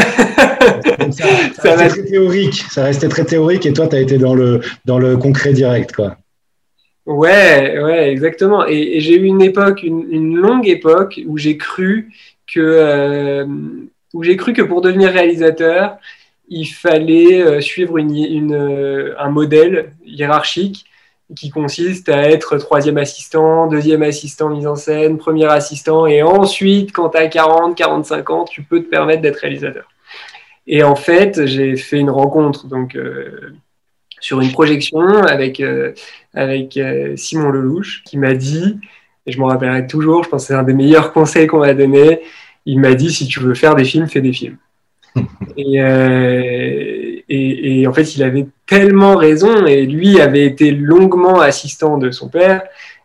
ça, 1.10 1.76
restait 1.76 2.02
très 2.02 2.10
théorique. 2.10 2.64
Ça 2.70 2.84
restait 2.84 3.08
très 3.08 3.24
théorique 3.24 3.64
et 3.64 3.72
toi, 3.72 3.86
tu 3.86 3.96
as 3.96 4.00
été 4.00 4.18
dans 4.18 4.34
le, 4.34 4.60
dans 4.84 4.98
le 4.98 5.16
concret 5.16 5.52
direct, 5.52 5.92
quoi. 5.92 6.16
Ouais, 7.06 7.80
ouais, 7.82 8.10
exactement. 8.10 8.66
Et, 8.66 9.00
j'ai 9.00 9.16
eu 9.16 9.24
une 9.24 9.40
époque, 9.40 9.82
une, 9.82 10.36
longue 10.36 10.68
époque 10.68 11.20
où 11.26 11.38
j'ai 11.38 11.56
cru 11.56 12.12
que 12.52 12.60
euh, 12.60 13.46
où 14.12 14.22
j'ai 14.22 14.36
cru 14.36 14.52
que 14.52 14.62
pour 14.62 14.82
devenir 14.82 15.10
réalisateur, 15.10 15.96
il 16.48 16.66
fallait 16.66 17.42
euh, 17.42 17.60
suivre 17.60 17.96
une, 17.96 18.14
une, 18.14 19.14
un 19.18 19.30
modèle 19.30 19.92
hiérarchique 20.04 20.84
qui 21.36 21.50
consiste 21.50 22.08
à 22.08 22.30
être 22.30 22.56
troisième 22.56 22.96
assistant, 22.96 23.66
deuxième 23.66 24.02
assistant 24.02 24.48
mise 24.48 24.66
en 24.66 24.76
scène, 24.76 25.18
premier 25.18 25.46
assistant, 25.46 26.06
et 26.06 26.22
ensuite, 26.22 26.92
quand 26.92 27.10
tu 27.10 27.18
as 27.18 27.28
40, 27.28 27.76
45 27.76 28.30
ans, 28.30 28.44
tu 28.44 28.62
peux 28.62 28.80
te 28.80 28.88
permettre 28.88 29.22
d'être 29.22 29.36
réalisateur. 29.36 29.88
Et 30.66 30.82
en 30.82 30.94
fait, 30.94 31.46
j'ai 31.46 31.76
fait 31.76 31.98
une 31.98 32.10
rencontre 32.10 32.66
donc, 32.66 32.94
euh, 32.94 33.52
sur 34.20 34.40
une 34.40 34.52
projection 34.52 35.00
avec, 35.00 35.60
euh, 35.60 35.92
avec 36.34 36.76
euh, 36.76 37.16
Simon 37.16 37.50
Lelouch, 37.50 38.02
qui 38.04 38.18
m'a 38.18 38.34
dit, 38.34 38.78
et 39.26 39.32
je 39.32 39.38
m'en 39.38 39.46
rappellerai 39.46 39.86
toujours, 39.86 40.24
je 40.24 40.30
pense 40.30 40.42
que 40.42 40.48
c'est 40.48 40.54
un 40.54 40.62
des 40.62 40.74
meilleurs 40.74 41.12
conseils 41.12 41.46
qu'on 41.46 41.60
m'a 41.60 41.74
donné, 41.74 42.20
il 42.64 42.80
m'a 42.80 42.94
dit, 42.94 43.12
si 43.12 43.26
tu 43.26 43.40
veux 43.40 43.54
faire 43.54 43.74
des 43.74 43.84
films, 43.84 44.08
fais 44.08 44.20
des 44.20 44.32
films. 44.32 44.56
et, 45.56 45.78
et, 47.28 47.86
en 47.86 47.92
fait, 47.92 48.16
il 48.16 48.22
avait 48.22 48.46
tellement 48.66 49.16
raison, 49.16 49.66
et 49.66 49.84
lui 49.86 50.20
avait 50.20 50.46
été 50.46 50.70
longuement 50.70 51.40
assistant 51.40 51.98
de 51.98 52.10
son 52.10 52.28
père. 52.28 52.62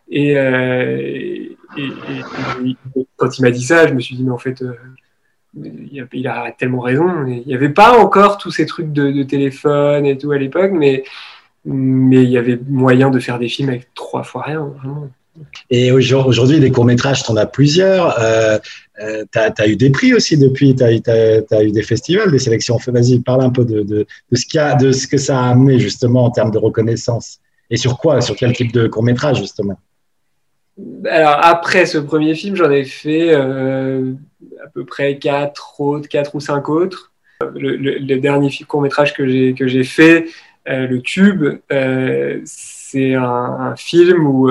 Et, 0.08 0.38
euh, 0.38 1.48
quand 3.16 3.38
il 3.38 3.42
m'a 3.42 3.50
dit 3.50 3.62
ça, 3.64 3.86
je 3.86 3.94
me 3.94 4.00
suis 4.00 4.16
dit, 4.16 4.22
mais 4.22 4.30
en 4.30 4.38
fait, 4.38 4.62
euh, 4.62 4.74
il 6.12 6.26
a, 6.26 6.50
tellement 6.52 6.80
raison. 6.80 7.26
Il 7.26 7.46
n'y 7.46 7.54
avait 7.54 7.68
pas 7.68 7.98
encore 7.98 8.38
tous 8.38 8.50
ces 8.50 8.66
trucs 8.66 8.92
de, 8.92 9.10
de 9.10 9.22
téléphone 9.22 10.06
et 10.06 10.16
tout 10.16 10.32
à 10.32 10.38
l'époque, 10.38 10.72
mais, 10.72 11.04
mais 11.64 12.22
il 12.22 12.30
y 12.30 12.38
avait 12.38 12.58
moyen 12.68 13.10
de 13.10 13.18
faire 13.18 13.38
des 13.38 13.48
films 13.48 13.70
avec 13.70 13.92
trois 13.94 14.22
fois 14.22 14.42
rien, 14.42 14.60
vraiment. 14.60 15.10
Et 15.70 15.90
aujourd- 15.90 16.26
aujourd'hui, 16.26 16.60
des 16.60 16.70
courts-métrages, 16.70 17.24
tu 17.24 17.30
en 17.30 17.36
as 17.36 17.46
plusieurs. 17.46 18.18
Euh, 18.20 18.58
euh, 19.00 19.24
tu 19.32 19.38
as, 19.38 19.68
eu 19.68 19.76
des 19.76 19.90
prix 19.90 20.14
aussi 20.14 20.36
depuis, 20.36 20.74
tu 20.74 20.84
as, 20.84 20.92
eu 21.62 21.72
des 21.72 21.82
festivals, 21.82 22.30
des 22.30 22.38
sélections. 22.38 22.78
Vas-y, 22.86 23.18
parle 23.20 23.42
un 23.42 23.50
peu 23.50 23.64
de, 23.64 23.82
de, 23.82 24.06
de 24.30 24.36
ce 24.36 24.58
a, 24.58 24.74
de 24.74 24.92
ce 24.92 25.06
que 25.06 25.18
ça 25.18 25.40
a 25.40 25.50
amené 25.50 25.78
justement 25.78 26.24
en 26.24 26.30
termes 26.30 26.50
de 26.50 26.58
reconnaissance. 26.58 27.40
Et 27.70 27.76
sur 27.76 27.98
quoi 27.98 28.20
Sur 28.20 28.36
quel 28.36 28.52
type 28.52 28.72
de 28.72 28.86
court-métrage 28.86 29.38
justement? 29.38 29.78
Alors, 31.08 31.38
après 31.42 31.86
ce 31.86 31.98
premier 31.98 32.34
film, 32.34 32.56
j'en 32.56 32.70
ai 32.70 32.84
fait 32.84 33.32
euh, 33.32 34.12
à 34.64 34.68
peu 34.68 34.84
près 34.84 35.18
quatre 35.18 35.80
autres, 35.80 36.08
quatre 36.08 36.34
ou 36.34 36.40
cinq 36.40 36.68
autres. 36.68 37.12
Le, 37.54 37.76
le, 37.76 37.98
le 37.98 38.20
dernier 38.20 38.50
court-métrage 38.66 39.12
que 39.14 39.26
j'ai 39.28 39.84
fait, 39.84 40.26
euh, 40.68 40.86
le 40.86 41.02
Tube, 41.02 41.44
c'est 42.44 43.14
un, 43.14 43.74
film 43.76 44.26
où 44.26 44.48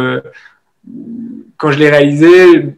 quand 1.58 1.72
je 1.72 1.80
l'ai 1.80 1.90
réalisé, 1.90 2.76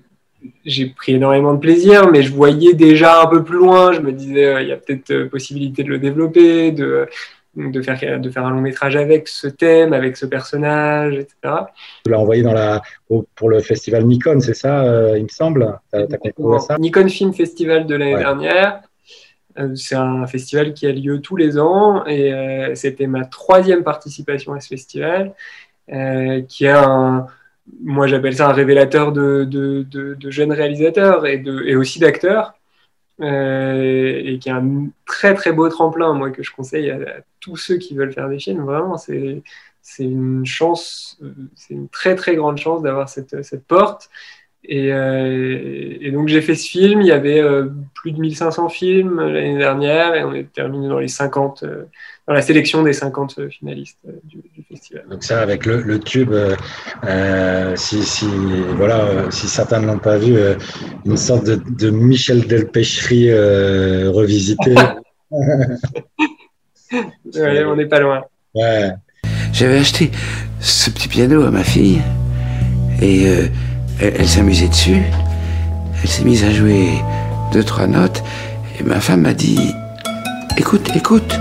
j'ai 0.66 0.88
pris 0.88 1.14
énormément 1.14 1.54
de 1.54 1.60
plaisir, 1.60 2.10
mais 2.12 2.24
je 2.24 2.34
voyais 2.34 2.74
déjà 2.74 3.22
un 3.22 3.28
peu 3.28 3.44
plus 3.44 3.58
loin. 3.58 3.92
Je 3.92 4.02
me 4.02 4.12
disais, 4.12 4.46
euh, 4.46 4.62
il 4.62 4.68
y 4.68 4.72
a 4.72 4.78
peut-être 4.78 5.12
euh, 5.12 5.30
possibilité 5.30 5.84
de 5.84 5.90
le 5.90 6.00
développer, 6.00 6.72
de, 6.72 7.08
de, 7.56 7.82
faire, 7.82 8.20
de 8.20 8.30
faire 8.30 8.46
un 8.46 8.52
long 8.52 8.62
métrage 8.62 8.96
avec 8.96 9.28
ce 9.28 9.48
thème, 9.48 9.94
avec 9.94 10.18
ce 10.18 10.26
personnage, 10.26 11.16
etc. 11.16 11.36
Tu 12.04 12.12
l'as 12.12 12.20
envoyé 12.20 12.42
dans 12.42 12.54
la, 12.54 12.82
pour 13.36 13.50
le 13.50 13.60
festival 13.60 14.06
Nikon, 14.06 14.40
c'est 14.40 14.56
ça, 14.56 14.84
euh, 14.84 15.18
il 15.18 15.24
me 15.24 15.30
semble? 15.30 15.80
As, 15.94 16.02
as 16.02 16.60
ça? 16.60 16.78
Nikon 16.80 17.08
Film 17.08 17.34
Festival 17.34 17.86
de 17.86 17.96
l'année 17.96 18.16
ouais. 18.16 18.20
dernière. 18.20 18.82
C'est 19.76 19.96
un 19.96 20.28
festival 20.28 20.74
qui 20.74 20.86
a 20.86 20.92
lieu 20.92 21.22
tous 21.22 21.38
les 21.38 21.58
ans 21.58 22.06
et 22.06 22.34
euh, 22.34 22.76
c'était 22.76 23.08
ma 23.08 23.24
troisième 23.24 23.84
participation 23.84 24.52
à 24.52 24.60
ce 24.60 24.68
festival, 24.68 25.34
qui 25.88 26.66
est 26.66 26.70
un 26.70 27.28
moi 27.82 28.08
j'appelle 28.08 28.36
ça 28.36 28.50
un 28.50 28.54
révélateur 28.54 29.12
de, 29.12 29.86
jeunes 30.30 30.52
réalisateurs 30.52 31.26
et, 31.26 31.76
aussi 31.76 32.00
d'acteurs, 32.00 32.54
euh, 33.22 34.22
et 34.24 34.40
qui 34.40 34.50
est 34.50 34.54
un 34.54 34.88
très 35.06 35.34
très 35.34 35.52
beau 35.52 35.70
tremplin, 35.70 36.14
moi 36.14 36.32
que 36.32 36.44
je 36.44 36.52
conseille 36.52 36.92
à, 36.92 37.00
tous 37.40 37.58
ceux 37.58 37.78
qui 37.78 37.96
veulent 37.96 38.14
faire 38.14 38.30
des 38.30 38.40
films. 38.40 38.64
Vraiment, 38.66 38.98
c'est 38.98 39.44
une 40.00 40.46
chance, 40.46 41.20
c'est 41.56 41.74
une 41.74 41.90
très 41.90 42.16
très 42.16 42.36
grande 42.36 42.58
chance 42.58 42.82
d'avoir 42.82 43.10
cette, 43.10 43.36
porte. 43.68 44.10
Et, 44.68 44.92
euh, 44.92 45.98
et, 46.02 46.12
donc 46.12 46.28
j'ai 46.28 46.42
fait 46.42 46.56
ce 46.56 46.68
film, 46.68 47.02
il 47.02 47.08
y 47.08 47.12
avait 47.12 47.40
euh, 47.40 47.70
plus 47.94 48.12
de 48.12 48.20
1500 48.20 48.70
films 48.70 49.20
l'année 49.20 49.58
dernière 49.58 50.16
et 50.16 50.24
on 50.24 50.34
est 50.34 50.52
terminé 50.52 50.88
dans 50.88 50.98
les 50.98 51.08
50, 51.08 51.64
euh, 51.64 51.86
dans 52.28 52.34
la 52.34 52.42
sélection 52.42 52.82
des 52.84 52.94
50 52.94 53.50
finalistes 53.50 54.00
euh, 54.08 54.14
du, 54.24 54.38
du, 54.54 54.64
festival. 54.64 55.06
Donc 55.10 55.24
ça 55.24 55.42
avec 55.42 55.66
le, 55.66 55.82
le 55.82 56.00
tube, 56.00 56.34
euh, 56.34 57.76
si, 57.76 58.04
si, 58.04 58.28
voilà, 58.78 59.30
si 59.30 59.48
certains 59.48 59.80
ne 59.80 59.88
l'ont 59.88 60.00
pas 60.00 60.18
vu, 60.18 60.36
une 61.06 61.18
sorte 61.18 61.46
de, 61.46 61.56
de 61.56 61.90
Michel 61.90 62.48
Delpêcherie 62.48 63.32
revisité. 64.10 64.74
ouais, 67.36 67.64
on 67.66 67.76
n'est 67.76 67.86
pas 67.86 68.00
loin. 68.00 68.24
Ouais. 68.56 68.92
J'avais 69.54 69.78
acheté 69.78 70.12
ce 70.60 70.90
petit 70.90 71.08
piano 71.08 71.44
à 71.44 71.52
ma 71.52 71.64
fille 71.64 72.02
et 73.02 73.24
elle, 73.24 73.52
elle 74.00 74.28
s'amusait 74.28 74.68
dessus. 74.68 75.02
Elle 76.02 76.10
s'est 76.10 76.24
mise 76.24 76.44
à 76.44 76.52
jouer 76.52 76.90
deux, 77.52 77.64
trois 77.64 77.88
notes. 77.88 78.24
Et 78.80 78.84
ma 78.84 79.00
femme 79.00 79.22
m'a 79.22 79.34
dit 79.34 79.60
Écoute, 80.58 80.90
écoute. 80.96 81.36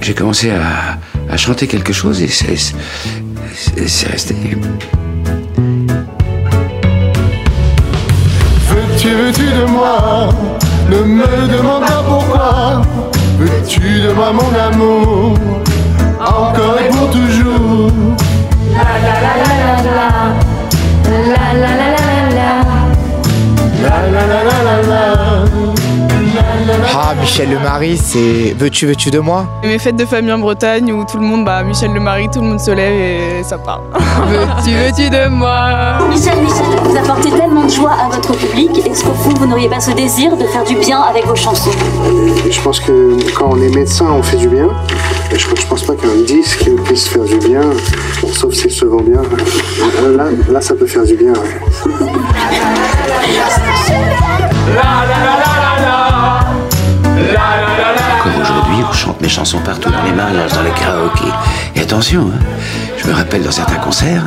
J'ai 0.00 0.14
commencé 0.14 0.50
à, 0.50 1.36
chanter 1.36 1.66
quelque 1.66 1.92
chose 1.92 2.22
et 2.22 2.28
c'est 2.28 4.08
resté. 4.08 4.34
Veux-tu, 8.68 9.08
veux-tu 9.10 9.42
de 9.42 9.64
moi? 9.66 10.28
Ne 10.90 10.98
me 10.98 11.48
demande 11.48 11.86
pas 11.86 12.02
pourquoi. 12.06 12.82
Veux-tu 13.38 13.80
de 13.80 14.12
moi, 14.12 14.32
mon 14.32 14.54
amour? 14.54 15.38
Encore 16.20 16.78
et 16.80 16.88
pour 16.88 17.10
toujours. 17.10 17.92
La 18.72 18.82
la 18.82 19.46
la. 19.48 19.55
Michel 27.26 27.50
Lemary, 27.50 27.96
c'est 27.96 28.54
Veux-tu, 28.56 28.86
veux-tu 28.86 29.10
de 29.10 29.18
moi? 29.18 29.48
Mes 29.64 29.80
fêtes 29.80 29.96
de 29.96 30.04
famille 30.04 30.30
en 30.30 30.38
Bretagne 30.38 30.92
où 30.92 31.04
tout 31.04 31.18
le 31.18 31.24
monde, 31.24 31.44
bah, 31.44 31.64
Michel 31.64 31.92
Lemary, 31.92 32.28
tout 32.32 32.40
le 32.40 32.46
monde 32.46 32.60
se 32.60 32.70
lève 32.70 33.40
et 33.40 33.42
ça 33.42 33.58
part. 33.58 33.82
veux-tu, 34.28 34.70
veux-tu 34.70 35.10
de 35.10 35.28
moi? 35.28 35.98
Michel, 36.08 36.38
Michel, 36.40 36.64
vous 36.84 36.96
apportez 36.96 37.30
tellement 37.30 37.64
de 37.64 37.68
joie 37.68 37.94
à 38.00 38.08
votre 38.08 38.32
public. 38.32 38.70
Est-ce 38.86 39.02
qu'au 39.02 39.12
fond, 39.12 39.34
vous 39.40 39.46
n'auriez 39.46 39.68
pas 39.68 39.80
ce 39.80 39.90
désir 39.90 40.36
de 40.36 40.44
faire 40.44 40.62
du 40.62 40.76
bien 40.76 41.00
avec 41.00 41.26
vos 41.26 41.34
chansons? 41.34 41.72
Je 42.48 42.60
pense 42.60 42.78
que 42.78 43.18
quand 43.34 43.50
on 43.50 43.60
est 43.60 43.74
médecin, 43.74 44.06
on 44.08 44.22
fait 44.22 44.36
du 44.36 44.48
bien. 44.48 44.68
Et 45.32 45.36
je, 45.36 45.48
je 45.48 45.66
pense 45.66 45.82
pas 45.82 45.96
qu'un 45.96 46.22
disque 46.24 46.70
puisse 46.84 47.08
faire 47.08 47.24
du 47.24 47.38
bien, 47.38 47.62
bon, 48.22 48.28
sauf 48.28 48.54
s'il 48.54 48.70
se 48.70 48.84
vend 48.84 49.02
bien. 49.02 49.22
Là, 50.16 50.26
là, 50.48 50.60
ça 50.60 50.76
peut 50.76 50.86
faire 50.86 51.02
du 51.02 51.16
bien. 51.16 51.32
Ouais. 51.32 51.60
On 58.88 58.92
chante 58.92 59.20
mes 59.20 59.28
chansons 59.28 59.60
partout, 59.60 59.90
dans 59.90 60.02
les 60.04 60.12
mariages, 60.12 60.52
dans 60.52 60.62
les 60.62 60.70
karaokés. 60.70 61.24
Et 61.74 61.80
attention, 61.80 62.28
hein, 62.28 62.38
je 62.98 63.08
me 63.08 63.12
rappelle 63.12 63.42
dans 63.42 63.50
certains 63.50 63.78
concerts, 63.78 64.26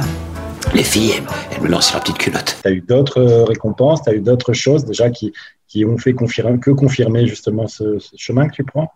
les 0.74 0.84
filles, 0.84 1.14
elles, 1.18 1.24
elles 1.52 1.62
me 1.62 1.68
lancent 1.68 1.94
leur 1.94 2.02
petite 2.02 2.18
culotte. 2.18 2.58
Tu 2.62 2.68
as 2.68 2.72
eu 2.72 2.82
d'autres 2.82 3.22
récompenses, 3.48 4.04
tu 4.04 4.10
as 4.10 4.14
eu 4.14 4.20
d'autres 4.20 4.54
choses 4.54 4.86
déjà 4.86 5.10
qui, 5.10 5.34
ont 5.86 5.98
fait 5.98 6.14
que 6.14 6.72
confirmer 6.72 7.28
justement 7.28 7.68
ce 7.68 7.98
chemin 8.16 8.48
que 8.48 8.54
tu 8.56 8.64
prends? 8.64 8.92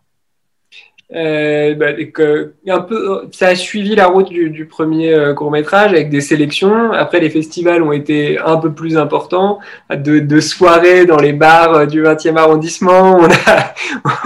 Euh, 1.11 1.75
bah, 1.75 1.93
que, 2.11 2.53
un 2.67 2.79
peu, 2.79 3.27
ça 3.31 3.47
a 3.47 3.55
suivi 3.55 3.95
la 3.95 4.07
route 4.07 4.29
du, 4.29 4.49
du 4.49 4.65
premier 4.65 5.13
euh, 5.13 5.33
court 5.33 5.51
métrage 5.51 5.91
avec 5.91 6.09
des 6.09 6.21
sélections. 6.21 6.91
Après, 6.91 7.19
les 7.19 7.29
festivals 7.29 7.83
ont 7.83 7.91
été 7.91 8.39
un 8.39 8.57
peu 8.57 8.73
plus 8.73 8.97
importants, 8.97 9.59
de, 9.91 10.19
de 10.19 10.39
soirées 10.39 11.05
dans 11.05 11.19
les 11.19 11.33
bars 11.33 11.73
euh, 11.73 11.85
du 11.85 12.01
20e 12.01 12.37
arrondissement. 12.37 13.17
On 13.19 13.25
a, 13.25 13.73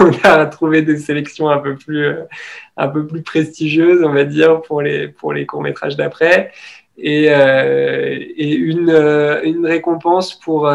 on 0.00 0.12
a 0.22 0.46
trouvé 0.46 0.82
des 0.82 0.98
sélections 0.98 1.50
un 1.50 1.58
peu 1.58 1.74
plus, 1.74 2.06
euh, 2.06 2.22
un 2.76 2.88
peu 2.88 3.06
plus 3.06 3.22
prestigieuses, 3.22 4.02
on 4.04 4.12
va 4.12 4.24
dire, 4.24 4.62
pour 4.62 4.80
les, 4.80 5.08
pour 5.08 5.32
les 5.32 5.46
courts 5.46 5.62
métrages 5.62 5.96
d'après. 5.96 6.52
Et, 7.00 7.26
et 7.26 8.54
une, 8.56 8.90
une 9.44 9.64
récompense 9.64 10.34
pour, 10.34 10.68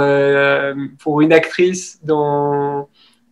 pour 1.00 1.19
une 1.19 1.33
actrice 1.33 2.00
dans 2.01 2.88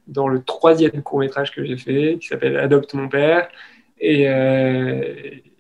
dans 0.08 0.28
le 0.28 0.44
troisième 0.44 1.02
court 1.02 1.20
métrage 1.20 1.52
que 1.52 1.64
j'ai 1.66 1.78
fait, 1.78 2.18
qui 2.20 2.28
s'appelle 2.28 2.58
Adopte 2.58 2.94
mon 2.94 3.08
père, 3.08 3.48
et, 4.00 4.28
euh, 4.28 5.04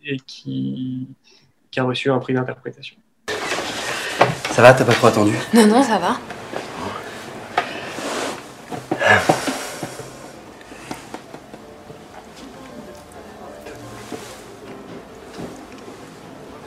et 0.03 0.17
qui, 0.25 1.07
qui, 1.69 1.79
a 1.79 1.83
reçu 1.83 2.09
un 2.09 2.19
prix 2.19 2.33
d'interprétation. 2.33 2.97
Ça 4.51 4.61
va, 4.61 4.73
t'as 4.73 4.83
pas 4.83 4.93
trop 4.93 5.07
attendu? 5.07 5.33
Non, 5.53 5.67
non, 5.67 5.83
ça 5.83 5.97
va. 5.97 6.17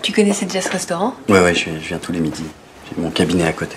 Tu 0.03 0.13
connaissais 0.13 0.47
déjà 0.47 0.61
ce 0.61 0.71
restaurant? 0.71 1.15
Ouais, 1.29 1.41
ouais, 1.41 1.55
je, 1.55 1.71
je 1.71 1.89
viens 1.89 1.99
tous 1.99 2.13
les 2.13 2.21
midis. 2.21 2.45
J'ai 2.89 3.03
mon 3.03 3.11
cabinet 3.11 3.47
à 3.47 3.53
côté. 3.53 3.77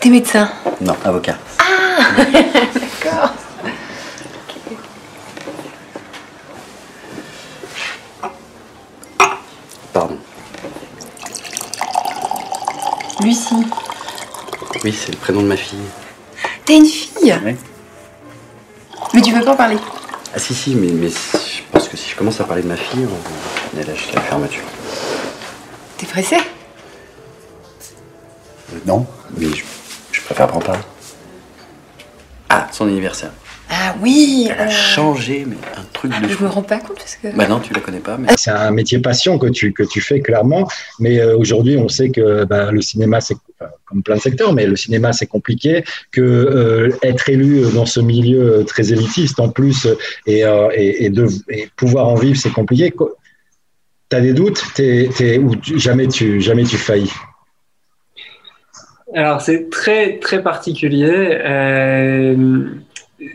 T'es 0.00 0.10
médecin? 0.10 0.50
Non, 0.80 0.96
avocat. 1.04 1.36
Ah 1.58 2.16
Pardon. 9.92 10.18
Lucie. 13.22 13.54
Oui, 14.84 14.92
c'est 14.92 15.10
le 15.12 15.18
prénom 15.18 15.42
de 15.42 15.46
ma 15.48 15.56
fille. 15.56 15.78
T'as 16.64 16.74
une 16.74 16.86
fille 16.86 17.34
Oui. 17.44 17.56
Mais 19.14 19.20
tu 19.22 19.32
veux 19.32 19.42
pas 19.44 19.52
en 19.52 19.56
parler 19.56 19.78
Ah 20.34 20.38
si, 20.38 20.54
si, 20.54 20.74
mais, 20.74 20.92
mais 20.92 21.08
je 21.08 21.62
pense 21.72 21.88
que 21.88 21.96
si 21.96 22.10
je 22.10 22.16
commence 22.16 22.40
à 22.40 22.44
parler 22.44 22.62
de 22.62 22.68
ma 22.68 22.76
fille, 22.76 23.06
on 23.74 23.78
est 23.80 23.84
là 23.84 23.94
jusqu'à 23.94 24.16
la 24.16 24.20
fermeture. 24.20 24.62
T'es 25.96 26.06
pressé 26.06 26.36
euh, 28.72 28.78
Non, 28.86 29.06
mais 29.36 29.46
je, 29.46 29.64
je 30.12 30.20
préfère 30.22 30.46
pas 30.46 30.54
en 30.56 30.60
parler. 30.60 30.82
Ah, 32.78 32.84
son 32.84 32.88
anniversaire. 32.88 33.32
Ah 33.70 33.94
oui 34.00 34.48
Elle 34.50 34.60
a 34.60 34.70
changé, 34.70 35.44
mais 35.46 35.56
un 35.76 35.84
truc 35.92 36.10
de 36.22 36.28
Je 36.28 36.34
fou. 36.34 36.44
me 36.44 36.48
rends 36.48 36.62
pas 36.62 36.78
compte 36.78 36.96
parce 36.96 37.16
que. 37.16 37.36
Bah 37.36 37.46
non, 37.46 37.58
tu 37.60 37.74
la 37.74 37.80
connais 37.80 37.98
pas, 37.98 38.16
mais. 38.16 38.28
C'est 38.36 38.50
un 38.50 38.70
métier 38.70 38.98
passion 39.00 39.38
que 39.38 39.48
tu, 39.48 39.72
que 39.72 39.82
tu 39.82 40.00
fais 40.00 40.20
clairement, 40.20 40.66
mais 40.98 41.18
euh, 41.20 41.36
aujourd'hui 41.36 41.76
on 41.76 41.88
sait 41.88 42.10
que 42.10 42.44
bah, 42.44 42.70
le 42.72 42.80
cinéma, 42.80 43.20
c'est 43.20 43.36
comme 43.84 44.02
plein 44.02 44.16
de 44.16 44.20
secteurs, 44.20 44.52
mais 44.54 44.66
le 44.66 44.76
cinéma 44.76 45.12
c'est 45.12 45.26
compliqué, 45.26 45.84
que 46.12 46.20
euh, 46.22 46.90
être 47.02 47.28
élu 47.28 47.62
dans 47.74 47.84
ce 47.86 48.00
milieu 48.00 48.64
très 48.66 48.92
élitiste 48.92 49.40
en 49.40 49.48
plus 49.50 49.84
euh, 49.86 49.94
et, 50.26 50.44
euh, 50.44 50.68
et, 50.74 51.04
et 51.06 51.10
de, 51.10 51.26
et 51.50 51.68
pouvoir 51.76 52.08
en 52.08 52.14
vivre, 52.14 52.38
c'est 52.38 52.52
compliqué. 52.52 52.94
Tu 54.10 54.16
as 54.16 54.20
des 54.20 54.32
doutes 54.32 54.62
t'es, 54.74 55.10
t'es, 55.14 55.36
ou 55.38 55.54
jamais, 55.76 56.06
tu, 56.08 56.40
jamais 56.40 56.64
tu 56.64 56.78
faillis? 56.78 57.12
Alors, 59.14 59.40
c'est 59.40 59.70
très, 59.70 60.18
très 60.18 60.42
particulier. 60.42 61.08
Euh, 61.10 62.66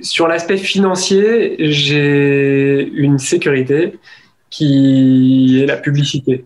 sur 0.02 0.28
l'aspect 0.28 0.58
financier, 0.58 1.56
j'ai 1.60 2.88
une 2.88 3.18
sécurité 3.18 3.98
qui 4.50 5.62
est 5.62 5.66
la 5.66 5.78
publicité. 5.78 6.46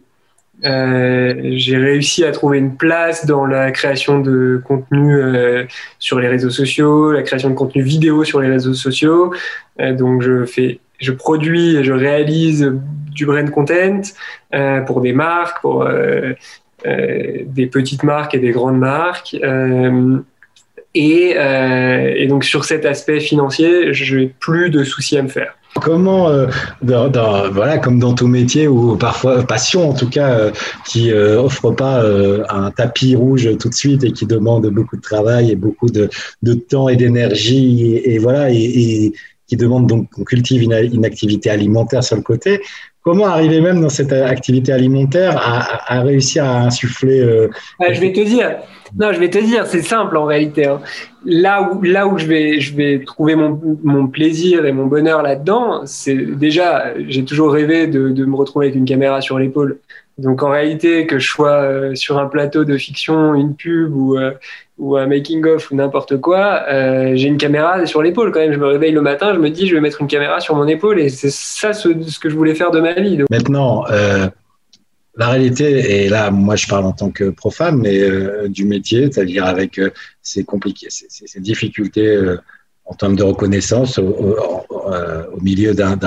Euh, 0.64 1.52
j'ai 1.56 1.78
réussi 1.78 2.24
à 2.24 2.32
trouver 2.32 2.58
une 2.58 2.78
place 2.78 3.26
dans 3.26 3.46
la 3.46 3.72
création 3.72 4.20
de 4.20 4.62
contenu 4.66 5.16
euh, 5.16 5.66
sur 6.00 6.20
les 6.20 6.30
réseaux 6.30 6.50
sociaux, 6.50 7.12
la 7.12 7.22
création 7.22 7.50
de 7.50 7.56
contenu 7.56 7.84
vidéo 7.84 8.24
sur 8.24 8.40
les 8.40 8.50
réseaux 8.50 8.74
sociaux. 8.74 9.34
Donc, 9.78 10.22
je 10.22 10.46
fais, 10.46 10.80
je 11.00 11.12
produis 11.12 11.76
et 11.76 11.84
je 11.84 11.94
réalise 11.94 12.74
du 13.12 13.26
brand 13.26 13.50
content 13.52 14.02
pour 14.88 15.02
des 15.02 15.14
marques, 15.14 15.62
pour 15.62 15.88
des 17.46 17.68
petites 17.68 18.04
marques 18.04 18.36
et 18.36 18.40
des 18.40 18.52
grandes 18.52 18.80
marques. 18.80 19.36
Euh, 19.44 20.20
et, 20.96 21.36
euh, 21.38 22.14
et 22.16 22.28
donc 22.28 22.44
sur 22.44 22.66
cet 22.66 22.86
aspect 22.86 23.20
financier, 23.20 23.94
je 23.94 24.16
n'ai 24.18 24.28
plus 24.40 24.70
de 24.70 24.84
soucis 24.84 25.18
à 25.18 25.22
me 25.22 25.28
faire. 25.28 25.54
Comment, 25.76 26.30
euh, 26.30 26.48
voilà, 26.82 27.78
comme 27.78 28.00
dans 28.00 28.14
tout 28.14 28.28
métier 28.28 28.68
ou 28.68 28.96
parfois 28.96 29.44
passion 29.44 29.90
en 29.90 29.94
tout 29.94 30.10
cas, 30.10 30.32
euh, 30.32 30.52
qui 30.88 31.12
euh, 31.12 31.40
offre 31.40 31.70
pas 31.72 32.02
euh, 32.02 32.44
un 32.50 32.72
tapis 32.72 33.16
rouge 33.16 33.48
tout 33.60 33.70
de 33.70 33.76
suite 33.76 34.04
et 34.04 34.12
qui 34.12 34.26
demande 34.26 34.66
beaucoup 34.68 34.96
de 34.98 35.02
travail 35.02 35.52
et 35.52 35.56
beaucoup 35.56 35.90
de, 35.90 36.10
temps 36.68 36.90
et 36.90 36.96
d'énergie 36.96 37.96
et, 38.04 38.18
voilà 38.18 38.50
et, 38.50 39.14
qui 39.48 39.56
demande 39.56 39.88
donc 39.88 40.10
qu'on 40.10 40.24
cultive 40.24 40.64
une 40.64 41.06
activité 41.06 41.50
alimentaire 41.50 42.04
sur 42.04 42.16
le 42.16 42.24
côté. 42.24 42.62
Comment 43.08 43.28
arriver 43.28 43.62
même 43.62 43.80
dans 43.80 43.88
cette 43.88 44.12
activité 44.12 44.74
alimentaire 44.74 45.34
à, 45.38 46.02
réussir 46.02 46.44
à 46.44 46.64
insuffler 46.64 47.22
euh, 47.22 47.48
je 47.80 48.02
vais 48.02 48.12
te 48.12 48.20
dire, 48.20 48.58
non, 48.96 49.12
je 49.12 49.20
vais 49.20 49.30
te 49.30 49.38
dire, 49.38 49.66
c'est 49.66 49.82
simple 49.82 50.16
en 50.18 50.26
réalité. 50.26 50.66
hein. 50.68 50.80
Là 51.26 51.62
où, 51.62 51.82
là 51.82 52.08
où 52.08 52.18
je 52.18 52.26
vais, 52.26 52.60
je 52.60 52.76
vais 52.76 53.04
trouver 53.06 53.36
mon, 53.36 53.60
mon 53.84 54.08
plaisir 54.08 54.66
et 54.66 54.72
mon 54.72 54.86
bonheur 54.86 55.22
là-dedans, 55.22 55.82
c'est 55.86 56.16
déjà, 56.16 56.94
j'ai 57.08 57.26
toujours 57.26 57.52
rêvé 57.52 57.88
de, 57.88 58.10
de 58.10 58.26
me 58.26 58.36
retrouver 58.36 58.68
avec 58.68 58.78
une 58.78 58.86
caméra 58.86 59.22
sur 59.22 59.38
l'épaule. 59.40 59.80
Donc 60.18 60.42
en 60.42 60.50
réalité, 60.50 61.06
que 61.06 61.20
je 61.20 61.28
sois 61.28 61.62
euh, 61.62 61.96
sur 61.96 62.18
un 62.18 62.26
plateau 62.28 62.64
de 62.66 62.76
fiction, 62.78 63.36
une 63.36 63.56
pub 63.56 63.96
ou, 63.96 64.18
euh, 64.18 64.32
ou 64.80 64.98
un 64.98 65.06
making-of 65.06 65.70
ou 65.70 65.76
n'importe 65.76 66.18
quoi, 66.20 66.64
euh, 66.70 67.12
j'ai 67.16 67.28
une 67.28 67.38
caméra 67.38 67.86
sur 67.86 68.02
l'épaule 68.02 68.32
quand 68.32 68.40
même. 68.40 68.54
Je 68.54 68.58
me 68.58 68.66
réveille 68.66 68.94
le 68.94 69.02
matin, 69.02 69.34
je 69.36 69.40
me 69.40 69.50
dis, 69.50 69.68
je 69.68 69.76
vais 69.76 69.82
mettre 69.82 70.02
une 70.02 70.08
caméra 70.08 70.40
sur 70.40 70.56
mon 70.56 70.68
épaule 70.68 71.00
et 71.00 71.10
c'est 71.10 71.30
ça 71.32 71.74
ce, 71.74 71.90
que 72.20 72.30
je 72.30 72.36
voulais 72.36 72.56
faire 72.56 72.72
de 72.72 72.80
ma 72.80 72.94
vie. 72.94 73.20
Maintenant, 73.30 73.84
la 75.18 75.30
réalité, 75.30 76.06
et 76.06 76.10
là, 76.10 76.30
moi, 76.30 76.56
je 76.56 76.68
parle 76.68 76.86
en 76.86 76.92
tant 76.92 77.10
que 77.10 77.32
profane, 77.32 77.78
mais 77.78 78.00
euh, 78.00 78.48
du 78.48 78.66
métier, 78.66 79.12
c'est-à-dire 79.12 79.46
avec 79.46 79.80
euh, 79.80 79.90
ces 80.22 80.44
compliqués, 80.44 80.90
difficultés 81.38 82.08
euh, 82.08 82.38
en 82.86 82.94
termes 82.94 83.16
de 83.16 83.24
reconnaissance 83.24 83.98
au, 83.98 84.38
milieu 85.42 85.74
d'un, 85.74 85.98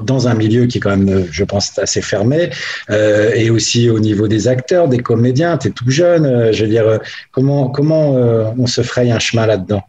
dans 0.00 0.28
un 0.28 0.34
milieu 0.34 0.66
qui 0.66 0.78
est 0.78 0.80
quand 0.80 0.96
même, 0.96 1.26
je 1.30 1.44
pense, 1.44 1.78
assez 1.78 2.00
fermé, 2.00 2.48
et 2.88 3.50
aussi 3.50 3.90
au 3.90 4.00
niveau 4.00 4.26
des 4.26 4.48
acteurs, 4.48 4.88
des 4.88 5.00
comédiens. 5.00 5.58
Tu 5.58 5.68
es 5.68 5.70
tout 5.70 5.90
jeune, 5.90 6.50
je 6.50 6.64
veux 6.64 6.70
dire, 6.70 6.98
comment 7.30 7.68
comment 7.68 8.12
on 8.14 8.66
se 8.66 8.80
fraye 8.80 9.12
un 9.12 9.18
chemin 9.18 9.44
là-dedans? 9.44 9.82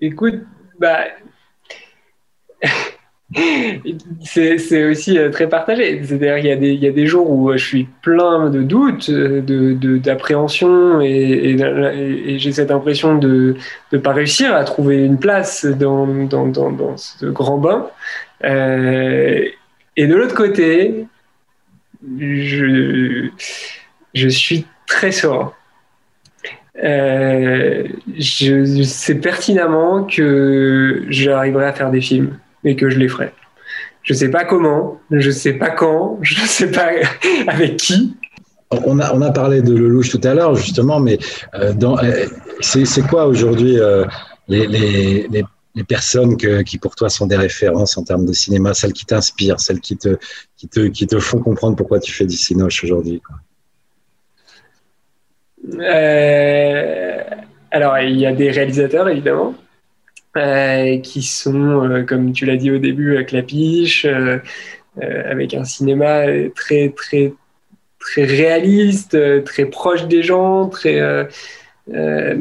Écoute, 0.00 0.36
bah, 0.78 1.04
c'est 4.24 4.84
aussi 4.84 5.18
euh, 5.18 5.30
très 5.30 5.48
partagé. 5.48 6.02
C'est-à-dire 6.04 6.36
qu'il 6.36 6.46
y, 6.46 6.52
a 6.52 6.56
des- 6.56 6.72
il 6.72 6.82
y 6.82 6.88
a 6.88 6.92
des 6.92 7.06
jours 7.06 7.30
où 7.30 7.50
euh, 7.50 7.56
je 7.56 7.64
suis 7.64 7.88
plein 8.02 8.50
de 8.50 8.62
doutes, 8.62 9.08
euh, 9.10 9.40
de- 9.40 9.74
de- 9.74 9.98
d'appréhension, 9.98 11.00
et, 11.00 11.56
j'ai 12.38 12.52
cette 12.52 12.70
impression 12.70 13.16
de 13.18 13.56
ne 13.92 13.98
pas 13.98 14.12
réussir 14.12 14.54
à 14.54 14.64
trouver 14.64 15.04
une 15.04 15.18
place 15.18 15.64
dans, 15.64 16.08
ce 16.96 17.26
grand 17.26 17.58
bain. 17.58 17.86
Et 19.96 20.06
de 20.06 20.14
l'autre 20.14 20.34
côté, 20.34 21.06
je, 22.18 23.28
suis 24.28 24.66
très 24.86 25.12
serein. 25.12 25.52
Euh, 26.82 27.84
je 28.16 28.82
sais 28.82 29.16
pertinemment 29.16 30.04
que 30.04 31.04
j'arriverai 31.08 31.66
à 31.66 31.72
faire 31.72 31.90
des 31.90 32.00
films 32.00 32.38
et 32.64 32.76
que 32.76 32.90
je 32.90 32.98
les 32.98 33.08
ferai. 33.08 33.32
Je 34.02 34.14
sais 34.14 34.30
pas 34.30 34.44
comment, 34.44 35.00
je 35.10 35.30
sais 35.30 35.54
pas 35.54 35.70
quand, 35.70 36.18
je 36.22 36.34
sais 36.40 36.70
pas 36.70 36.90
avec 37.46 37.76
qui. 37.76 38.16
On 38.70 39.00
a, 39.00 39.12
on 39.14 39.20
a 39.20 39.32
parlé 39.32 39.62
de 39.62 39.74
Lelouch 39.74 40.10
tout 40.10 40.20
à 40.22 40.32
l'heure, 40.32 40.54
justement, 40.54 41.00
mais 41.00 41.18
euh, 41.54 41.72
euh, 41.82 42.26
c'est, 42.60 43.06
quoi 43.08 43.26
aujourd'hui 43.26 43.80
euh, 43.80 44.04
les, 44.46 44.68
les, 44.68 45.26
les, 45.28 45.44
les 45.74 45.84
personnes 45.84 46.36
que, 46.36 46.62
qui 46.62 46.78
pour 46.78 46.94
toi 46.94 47.08
sont 47.08 47.26
des 47.26 47.36
références 47.36 47.96
en 47.96 48.04
termes 48.04 48.26
de 48.26 48.32
cinéma, 48.32 48.74
celles 48.74 48.92
qui 48.92 49.06
t'inspirent, 49.06 49.60
celles 49.60 49.80
qui 49.80 49.96
te, 49.96 50.18
qui, 50.56 50.68
te, 50.68 50.86
qui 50.88 51.06
te 51.06 51.18
font 51.18 51.40
comprendre 51.40 51.76
pourquoi 51.76 52.00
tu 52.00 52.12
fais 52.12 52.26
du 52.26 52.36
cinoche 52.36 52.84
aujourd'hui. 52.84 53.20
Euh, 55.78 57.22
alors, 57.70 57.98
il 57.98 58.18
y 58.18 58.26
a 58.26 58.32
des 58.32 58.50
réalisateurs, 58.50 59.08
évidemment, 59.08 59.54
qui 60.34 61.22
sont, 61.22 61.84
euh, 61.84 62.02
comme 62.04 62.32
tu 62.32 62.46
l'as 62.46 62.56
dit 62.56 62.70
au 62.70 62.78
début, 62.78 63.16
à 63.16 63.24
Clapiche, 63.24 64.04
euh, 64.04 64.38
euh, 65.02 65.30
avec 65.30 65.54
un 65.54 65.64
cinéma 65.64 66.24
très, 66.54 66.90
très, 66.90 67.32
très 67.98 68.24
réaliste, 68.24 69.14
euh, 69.14 69.42
très 69.42 69.66
proche 69.66 70.06
des 70.06 70.22
gens, 70.22 70.68
très. 70.68 71.00
euh, 71.00 71.24
euh, 71.92 72.36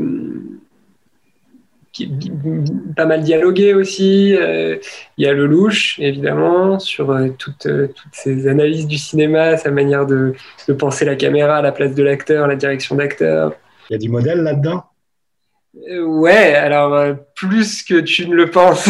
pas 2.95 3.06
mal 3.06 3.23
dialogué 3.23 3.73
aussi. 3.73 4.36
Euh, 4.36 4.78
il 5.17 5.25
y 5.25 5.28
a 5.28 5.34
Lelouch, 5.34 5.99
évidemment, 5.99 6.80
sur 6.80 7.12
euh, 7.12 7.30
toutes, 7.38 7.65
euh, 7.65 7.88
toutes 7.88 8.13
ces 8.13 8.47
analyses 8.47 8.88
du 8.88 8.97
cinéma, 8.97 9.58
sa 9.58 9.71
manière 9.71 10.06
de, 10.06 10.34
de 10.67 10.73
penser 10.73 11.04
la 11.04 11.15
caméra, 11.15 11.62
la 11.62 11.71
place 11.71 11.95
de 11.95 12.04
l'acteur, 12.04 12.47
la 12.47 12.56
direction 12.56 12.95
d'acteur. 12.95 13.54
Il 13.89 13.93
y 13.93 13.95
a 13.95 13.99
du 13.99 14.10
modèle 14.10 14.43
là-dedans? 14.43 14.78
Euh, 14.78 14.99
Ouais, 15.75 16.55
alors 16.55 16.93
euh, 16.95 17.13
plus 17.36 17.84
que 17.84 17.99
tu 18.01 18.27
ne 18.27 18.34
le 18.36 18.49
penses. 18.49 18.88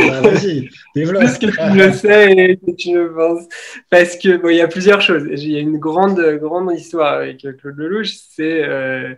Bah, 0.00 0.20
Vas-y, 0.20 0.68
développe. 0.94 1.22
plus 1.22 1.38
que 1.38 1.46
tu 1.46 1.62
ne 1.62 1.86
le 1.86 1.92
sais 1.92 2.32
et 2.32 2.56
que 2.56 2.72
tu 2.72 2.90
ne 2.90 3.00
le 3.02 3.14
penses. 3.14 3.46
Parce 3.88 4.16
que 4.16 4.36
bon, 4.36 4.48
il 4.48 4.56
y 4.56 4.60
a 4.60 4.68
plusieurs 4.68 5.00
choses. 5.00 5.24
Il 5.30 5.50
y 5.50 5.56
a 5.56 5.60
une 5.60 5.78
grande, 5.78 6.20
grande 6.40 6.72
histoire 6.72 7.14
avec 7.14 7.44
euh, 7.44 7.52
Claude 7.52 7.76
Lelouch. 7.78 8.08
C'est 8.30 8.64
euh, 8.64 9.14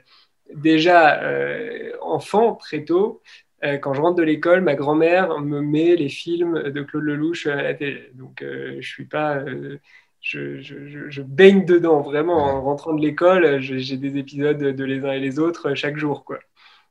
déjà 0.54 1.22
euh, 1.22 1.92
enfant, 2.02 2.54
très 2.54 2.84
tôt. 2.84 3.22
euh, 3.64 3.78
quand 3.78 3.94
je 3.94 4.00
rentre 4.02 4.16
de 4.16 4.22
l'école, 4.22 4.60
ma 4.60 4.74
grand-mère 4.74 5.38
me 5.40 5.60
met 5.62 5.96
les 5.96 6.08
films 6.10 6.64
de 6.70 6.82
Claude 6.82 7.04
Lelouch 7.04 7.46
à 7.46 7.62
la 7.62 7.74
télé. 7.74 8.10
Donc, 8.14 8.42
euh, 8.42 8.76
je 8.80 8.88
suis 8.88 9.06
pas, 9.06 9.36
euh, 9.36 9.78
je, 10.22 10.60
je- 10.62 10.86
je- 10.86 11.10
je 11.10 11.22
baigne 11.22 11.64
dedans 11.66 12.00
vraiment. 12.00 12.38
En 12.44 12.62
rentrant 12.62 12.94
de 12.94 13.02
l'école, 13.02 13.60
j'ai 13.60 13.96
des 13.98 14.18
épisodes 14.18 14.58
de 14.58 14.84
les 14.84 15.04
uns 15.04 15.12
et 15.12 15.20
les 15.20 15.38
autres 15.40 15.74
chaque 15.74 15.98
jour, 15.98 16.24
quoi. 16.24 16.38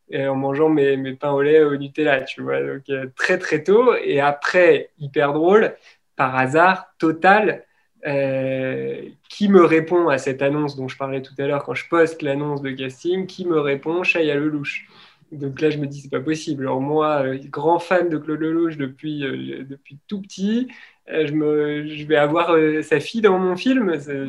Et 0.09 0.27
en 0.27 0.35
mangeant 0.35 0.69
mes, 0.69 0.97
mes 0.97 1.13
pains 1.15 1.31
au 1.31 1.41
lait 1.41 1.63
au 1.63 1.75
Nutella, 1.77 2.21
tu 2.21 2.41
vois. 2.41 2.61
Donc, 2.61 2.83
euh, 2.89 3.07
très, 3.15 3.37
très 3.39 3.63
tôt. 3.63 3.95
Et 3.95 4.19
après, 4.19 4.91
hyper 4.99 5.33
drôle, 5.33 5.75
par 6.15 6.35
hasard 6.35 6.87
total, 6.99 7.65
euh, 8.07 9.01
qui 9.29 9.47
me 9.49 9.63
répond 9.63 10.09
à 10.09 10.17
cette 10.17 10.41
annonce 10.41 10.75
dont 10.75 10.87
je 10.87 10.97
parlais 10.97 11.21
tout 11.21 11.33
à 11.39 11.47
l'heure 11.47 11.63
quand 11.63 11.75
je 11.75 11.87
poste 11.89 12.21
l'annonce 12.23 12.61
de 12.61 12.71
casting 12.71 13.27
Qui 13.27 13.45
me 13.45 13.59
répond 13.59 14.03
Chaya 14.03 14.35
Lelouch. 14.35 14.87
Donc 15.31 15.61
là, 15.61 15.69
je 15.69 15.77
me 15.77 15.87
dis, 15.87 16.01
c'est 16.01 16.09
pas 16.09 16.19
possible. 16.19 16.63
Alors 16.63 16.81
moi, 16.81 17.23
euh, 17.23 17.39
grand 17.49 17.79
fan 17.79 18.09
de 18.09 18.17
Claude 18.17 18.41
Lelouch 18.41 18.75
depuis, 18.77 19.23
euh, 19.25 19.63
depuis 19.63 19.97
tout 20.07 20.21
petit, 20.21 20.67
euh, 20.69 21.00
je, 21.11 21.33
me, 21.33 21.85
je 21.87 22.05
vais 22.05 22.15
avoir 22.17 22.51
euh, 22.51 22.81
sa 22.81 22.99
fille 22.99 23.21
dans 23.21 23.37
mon 23.37 23.55
film. 23.55 23.93
C'est 23.99 24.25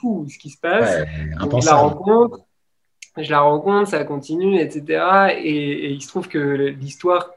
fou 0.00 0.26
ce 0.28 0.38
qui 0.38 0.50
se 0.50 0.58
passe. 0.58 1.00
Ouais, 1.00 1.46
Donc, 1.46 1.60
je 1.62 1.66
la 1.66 1.74
rencontre, 1.76 2.40
je 3.16 3.30
la 3.30 3.40
rencontre, 3.40 3.88
ça 3.90 4.04
continue, 4.04 4.58
etc. 4.58 5.34
Et, 5.42 5.48
et 5.86 5.90
il 5.90 6.00
se 6.02 6.08
trouve 6.08 6.28
que 6.28 6.38
l'histoire 6.38 7.30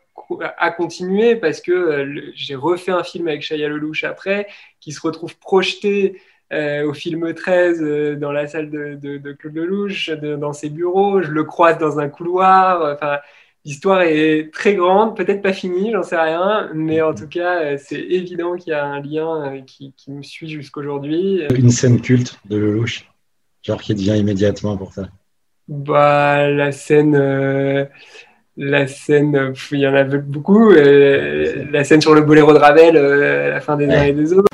a 0.58 0.72
continué 0.72 1.36
parce 1.38 1.62
que 1.62 1.72
euh, 1.72 2.22
j'ai 2.36 2.56
refait 2.56 2.92
un 2.92 3.04
film 3.04 3.28
avec 3.28 3.42
Shia 3.44 3.70
Lelouch 3.70 4.04
après, 4.04 4.48
qui 4.82 4.92
se 4.92 5.00
retrouve 5.00 5.38
projeté 5.38 6.22
euh, 6.52 6.86
au 6.90 6.94
film 6.94 7.34
13 7.34 7.82
euh, 7.82 8.16
dans 8.16 8.32
la 8.32 8.48
salle 8.48 8.70
de, 8.70 8.96
de, 8.96 9.18
de 9.18 9.32
Claude 9.34 9.56
Lelouch, 9.56 10.10
de- 10.10 10.36
dans 10.36 10.52
ses 10.54 10.70
bureaux. 10.70 11.22
Je 11.22 11.30
le 11.32 11.44
croise 11.46 11.78
dans 11.78 12.00
un 12.00 12.10
couloir. 12.10 12.94
Enfin, 12.94 13.20
l'histoire 13.66 14.02
est 14.02 14.50
très 14.54 14.76
grande, 14.76 15.16
peut-être 15.16 15.42
pas 15.42 15.54
finie, 15.54 15.92
j'en 15.92 16.04
sais 16.04 16.18
rien, 16.18 16.70
mais 16.74 17.02
en 17.02 17.14
tout 17.14 17.28
cas, 17.28 17.62
euh, 17.62 17.78
c'est 17.78 18.00
évident 18.00 18.56
qu'il 18.56 18.72
y 18.72 18.74
a 18.74 18.86
un 18.86 19.02
lien 19.02 19.52
euh, 19.54 19.62
qui, 19.62 19.94
qui 19.98 20.12
me 20.12 20.24
suit 20.24 20.50
jusqu'aujourd'hui. 20.50 21.42
Une 21.54 21.70
scène 21.70 22.00
culte 22.02 22.40
de 22.46 22.58
Lelouch, 22.58 23.10
genre 23.64 23.82
qui 23.82 23.94
devient 23.94 24.18
immédiatement 24.18 24.78
pour 24.78 24.94
ça. 24.94 25.10
Bah, 25.68 26.50
la 26.50 26.72
scène, 26.72 27.16
euh, 27.16 27.84
la 28.56 28.88
scène, 28.88 29.54
il 29.72 29.80
y 29.80 29.88
en 29.88 29.94
a 29.94 30.06
beaucoup. 30.06 30.72
euh, 30.72 31.66
la 31.72 31.84
scène 31.84 32.00
sur 32.00 32.16
le 32.16 32.22
boléro 32.22 32.54
de 32.54 32.58
Ravel 32.58 32.96
euh, 32.96 33.48
à 33.48 33.50
la 33.50 33.60
fin 33.60 33.76
des 33.76 33.90
uns 33.90 34.04
et 34.04 34.14
des 34.14 34.32
autres. 34.32 34.48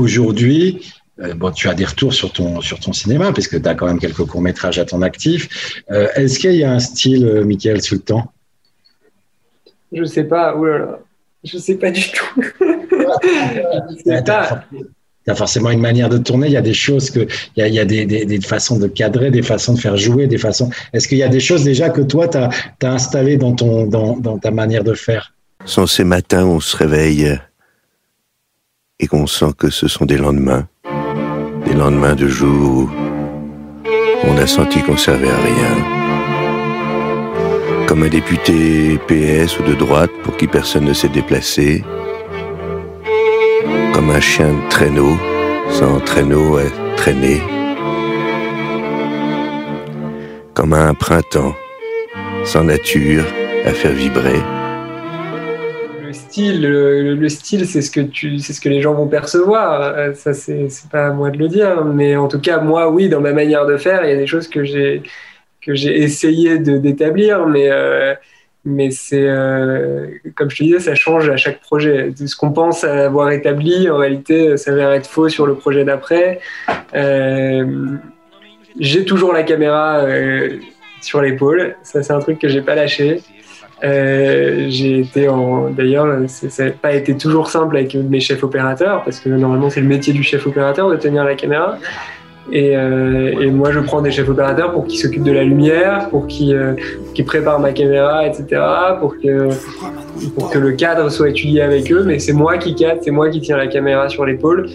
Aujourd'hui, 0.00 0.80
euh, 1.20 1.34
bon, 1.34 1.50
tu 1.50 1.68
as 1.68 1.74
des 1.74 1.84
retours 1.84 2.14
sur 2.14 2.32
ton, 2.32 2.62
sur 2.62 2.80
ton 2.80 2.94
cinéma, 2.94 3.32
parce 3.32 3.48
que 3.48 3.58
tu 3.58 3.68
as 3.68 3.74
quand 3.74 3.86
même 3.86 3.98
quelques 3.98 4.24
courts-métrages 4.24 4.78
à 4.78 4.86
ton 4.86 5.02
actif. 5.02 5.82
Euh, 5.90 6.08
Est-ce 6.14 6.38
qu'il 6.38 6.54
y 6.54 6.64
a 6.64 6.72
un 6.72 6.80
style, 6.80 7.26
euh, 7.26 7.44
Michael 7.44 7.82
Sultan? 7.82 8.32
Je 9.92 10.04
sais 10.04 10.24
pas, 10.24 10.56
oulala, 10.56 11.00
je 11.44 11.58
sais 11.58 11.74
pas 11.74 11.90
du 11.90 12.02
tout. 12.10 12.42
Je 12.62 14.02
sais 14.04 14.22
pas. 14.22 14.64
Tu 15.24 15.30
as 15.30 15.34
forcément 15.34 15.70
une 15.70 15.80
manière 15.80 16.08
de 16.08 16.16
tourner, 16.16 16.46
il 16.46 16.52
y 16.52 16.56
a 16.56 16.62
des 16.62 16.74
choses 16.74 17.10
que. 17.10 17.26
Il 17.56 17.60
y 17.60 17.62
a, 17.62 17.68
il 17.68 17.74
y 17.74 17.80
a 17.80 17.84
des, 17.84 18.06
des, 18.06 18.24
des 18.24 18.40
façons 18.40 18.78
de 18.78 18.86
cadrer, 18.86 19.30
des 19.30 19.42
façons 19.42 19.74
de 19.74 19.80
faire 19.80 19.96
jouer, 19.96 20.26
des 20.26 20.38
façons. 20.38 20.70
Est-ce 20.94 21.08
qu'il 21.08 21.18
y 21.18 21.22
a 21.22 21.28
des 21.28 21.40
choses 21.40 21.64
déjà 21.64 21.90
que 21.90 22.00
toi, 22.00 22.28
tu 22.28 22.38
as, 22.38 22.50
installées 22.82 23.36
dans, 23.36 23.52
ton, 23.52 23.86
dans, 23.86 24.16
dans 24.16 24.38
ta 24.38 24.50
manière 24.50 24.84
de 24.84 24.94
faire? 24.94 25.34
Sont 25.66 25.86
ces 25.86 26.04
matins 26.04 26.44
où 26.44 26.52
on 26.52 26.60
se 26.60 26.76
réveille 26.76 27.38
et 29.00 29.06
qu'on 29.06 29.26
sent 29.26 29.52
que 29.58 29.70
ce 29.70 29.88
sont 29.88 30.04
des 30.04 30.18
lendemains, 30.18 30.68
des 31.66 31.72
lendemains 31.72 32.14
de 32.14 32.28
jours 32.28 32.88
où 34.22 34.26
on 34.28 34.36
a 34.36 34.46
senti 34.46 34.82
qu'on 34.82 34.96
servait 34.96 35.30
à 35.30 35.36
rien. 35.36 35.74
Comme 37.86 38.02
un 38.02 38.08
député 38.08 38.98
PS 39.08 39.58
ou 39.58 39.62
de 39.62 39.74
droite 39.74 40.10
pour 40.22 40.36
qui 40.36 40.46
personne 40.46 40.84
ne 40.84 40.92
s'est 40.92 41.08
déplacé. 41.08 41.82
Comme 43.94 44.10
un 44.10 44.20
chien 44.20 44.48
de 44.48 44.68
traîneau, 44.68 45.16
sans 45.70 45.98
traîneau 46.00 46.58
à 46.58 46.64
traîner. 46.96 47.40
Comme 50.54 50.74
un 50.74 50.94
printemps, 50.94 51.54
sans 52.44 52.64
nature 52.64 53.24
à 53.64 53.70
faire 53.70 53.92
vibrer. 53.92 54.59
Le 56.30 56.32
style, 56.32 56.62
le, 56.62 57.14
le 57.16 57.28
style, 57.28 57.66
c'est 57.66 57.82
ce 57.82 57.90
que 57.90 58.68
les 58.68 58.80
gens 58.80 58.94
vont 58.94 59.08
percevoir. 59.08 59.82
Euh, 59.82 60.14
Ça, 60.14 60.32
c'est, 60.32 60.68
pas 60.88 61.08
à 61.08 61.10
moi 61.10 61.30
de 61.30 61.38
le 61.38 61.48
dire, 61.48 61.84
mais 61.84 62.14
en 62.14 62.28
tout 62.28 62.38
cas, 62.38 62.60
moi, 62.60 62.88
oui, 62.88 63.08
dans 63.08 63.20
ma 63.20 63.32
manière 63.32 63.66
de 63.66 63.76
faire, 63.76 64.04
il 64.04 64.10
y 64.10 64.12
a 64.12 64.16
des 64.16 64.28
choses 64.28 64.46
que 64.46 64.62
j'ai 64.62 65.02
essayé 65.66 66.60
d'établir, 66.60 67.48
mais 67.48 67.68
euh, 67.68 68.14
c'est 68.92 69.26
euh, 69.26 70.06
comme 70.36 70.50
je 70.50 70.58
te 70.58 70.62
disais, 70.62 70.78
ça 70.78 70.94
change 70.94 71.28
à 71.28 71.36
chaque 71.36 71.60
projet. 71.62 72.12
Ce 72.14 72.36
qu'on 72.36 72.52
pense 72.52 72.84
avoir 72.84 73.32
établi, 73.32 73.90
en 73.90 73.96
réalité, 73.96 74.56
s'avère 74.56 74.92
être 74.92 75.08
faux 75.08 75.28
sur 75.28 75.48
le 75.48 75.56
projet 75.56 75.84
d'après. 75.84 76.38
J'ai 78.78 79.04
toujours 79.04 79.32
la 79.32 79.42
caméra 79.42 80.06
sur 81.00 81.22
l'épaule. 81.22 81.74
Ça, 81.82 82.04
c'est 82.04 82.12
un 82.12 82.20
truc 82.20 82.38
que 82.38 82.46
j'ai 82.46 82.62
pas 82.62 82.76
lâché. 82.76 83.20
Euh, 83.82 84.66
j'ai 84.68 85.00
été 85.00 85.28
en 85.30 85.70
d'ailleurs 85.70 86.06
ça 86.28 86.64
n'a 86.66 86.70
pas 86.70 86.92
été 86.92 87.16
toujours 87.16 87.48
simple 87.48 87.76
avec 87.78 87.94
mes 87.94 88.20
chefs 88.20 88.44
opérateurs 88.44 89.02
parce 89.04 89.20
que 89.20 89.30
normalement 89.30 89.70
c'est 89.70 89.80
le 89.80 89.86
métier 89.88 90.12
du 90.12 90.22
chef 90.22 90.46
opérateur 90.46 90.90
de 90.90 90.96
tenir 90.96 91.24
la 91.24 91.34
caméra. 91.34 91.78
Et, 92.52 92.76
euh, 92.76 93.40
et 93.40 93.46
moi 93.50 93.70
je 93.70 93.78
prends 93.80 94.02
des 94.02 94.10
chefs 94.10 94.28
opérateurs 94.28 94.72
pour 94.72 94.86
qu'ils 94.86 94.98
s'occupent 94.98 95.22
de 95.22 95.32
la 95.32 95.44
lumière 95.44 96.08
pour 96.10 96.26
qu'ils 96.26 96.54
euh, 96.54 96.72
qu'ils 97.14 97.24
préparent 97.24 97.60
ma 97.60 97.72
caméra 97.72 98.26
etc 98.26 98.60
pour 98.98 99.16
que 99.16 99.48
pour 100.34 100.50
que 100.50 100.58
le 100.58 100.72
cadre 100.72 101.08
soit 101.10 101.30
étudié 101.30 101.62
avec 101.62 101.90
eux. 101.92 102.02
Mais 102.04 102.18
c'est 102.18 102.32
moi 102.32 102.58
qui 102.58 102.74
cadre 102.74 103.00
c'est 103.02 103.12
moi 103.12 103.30
qui 103.30 103.40
tiens 103.40 103.56
la 103.56 103.68
caméra 103.68 104.08
sur 104.08 104.26
l'épaule. 104.26 104.68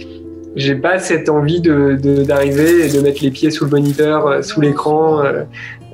J'ai 0.55 0.75
pas 0.75 0.99
cette 0.99 1.27
envie 1.29 1.59
de 1.61 1.97
de- 2.01 2.23
d'arriver 2.23 2.85
et 2.87 2.89
de 2.91 3.01
mettre 3.01 3.21
les 3.21 3.29
pieds 3.31 3.51
sous 3.51 3.65
le 3.65 3.71
moniteur 3.71 4.25
euh, 4.27 4.41
sous 4.41 4.61
l'écran 4.61 5.23
euh, 5.23 5.43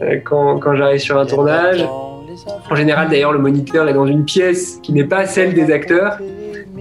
euh, 0.03 0.17
quand, 0.23 0.59
quand 0.59 0.75
j'arrive 0.75 0.99
sur 0.99 1.17
un 1.19 1.25
tournage 1.25 1.83
en 2.69 2.75
général, 2.75 3.09
d'ailleurs, 3.09 3.31
le 3.33 3.39
moniteur 3.39 3.87
est 3.87 3.93
dans 3.93 4.05
une 4.07 4.25
pièce 4.25 4.79
qui 4.81 4.93
n'est 4.93 5.03
pas 5.03 5.25
celle 5.25 5.53
des 5.53 5.71
acteurs, 5.71 6.17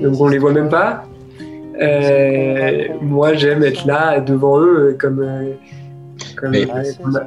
donc 0.00 0.20
on 0.20 0.28
les 0.28 0.38
voit 0.38 0.52
même 0.52 0.68
pas. 0.68 1.04
Euh, 1.80 2.88
moi, 3.00 3.34
j'aime 3.34 3.62
être 3.62 3.86
là 3.86 4.20
devant 4.20 4.60
eux, 4.60 4.96
comme. 4.98 5.20
euh, 5.20 5.52
comme- 6.36 6.50
Mais- 6.50 6.66
comme- 6.66 7.20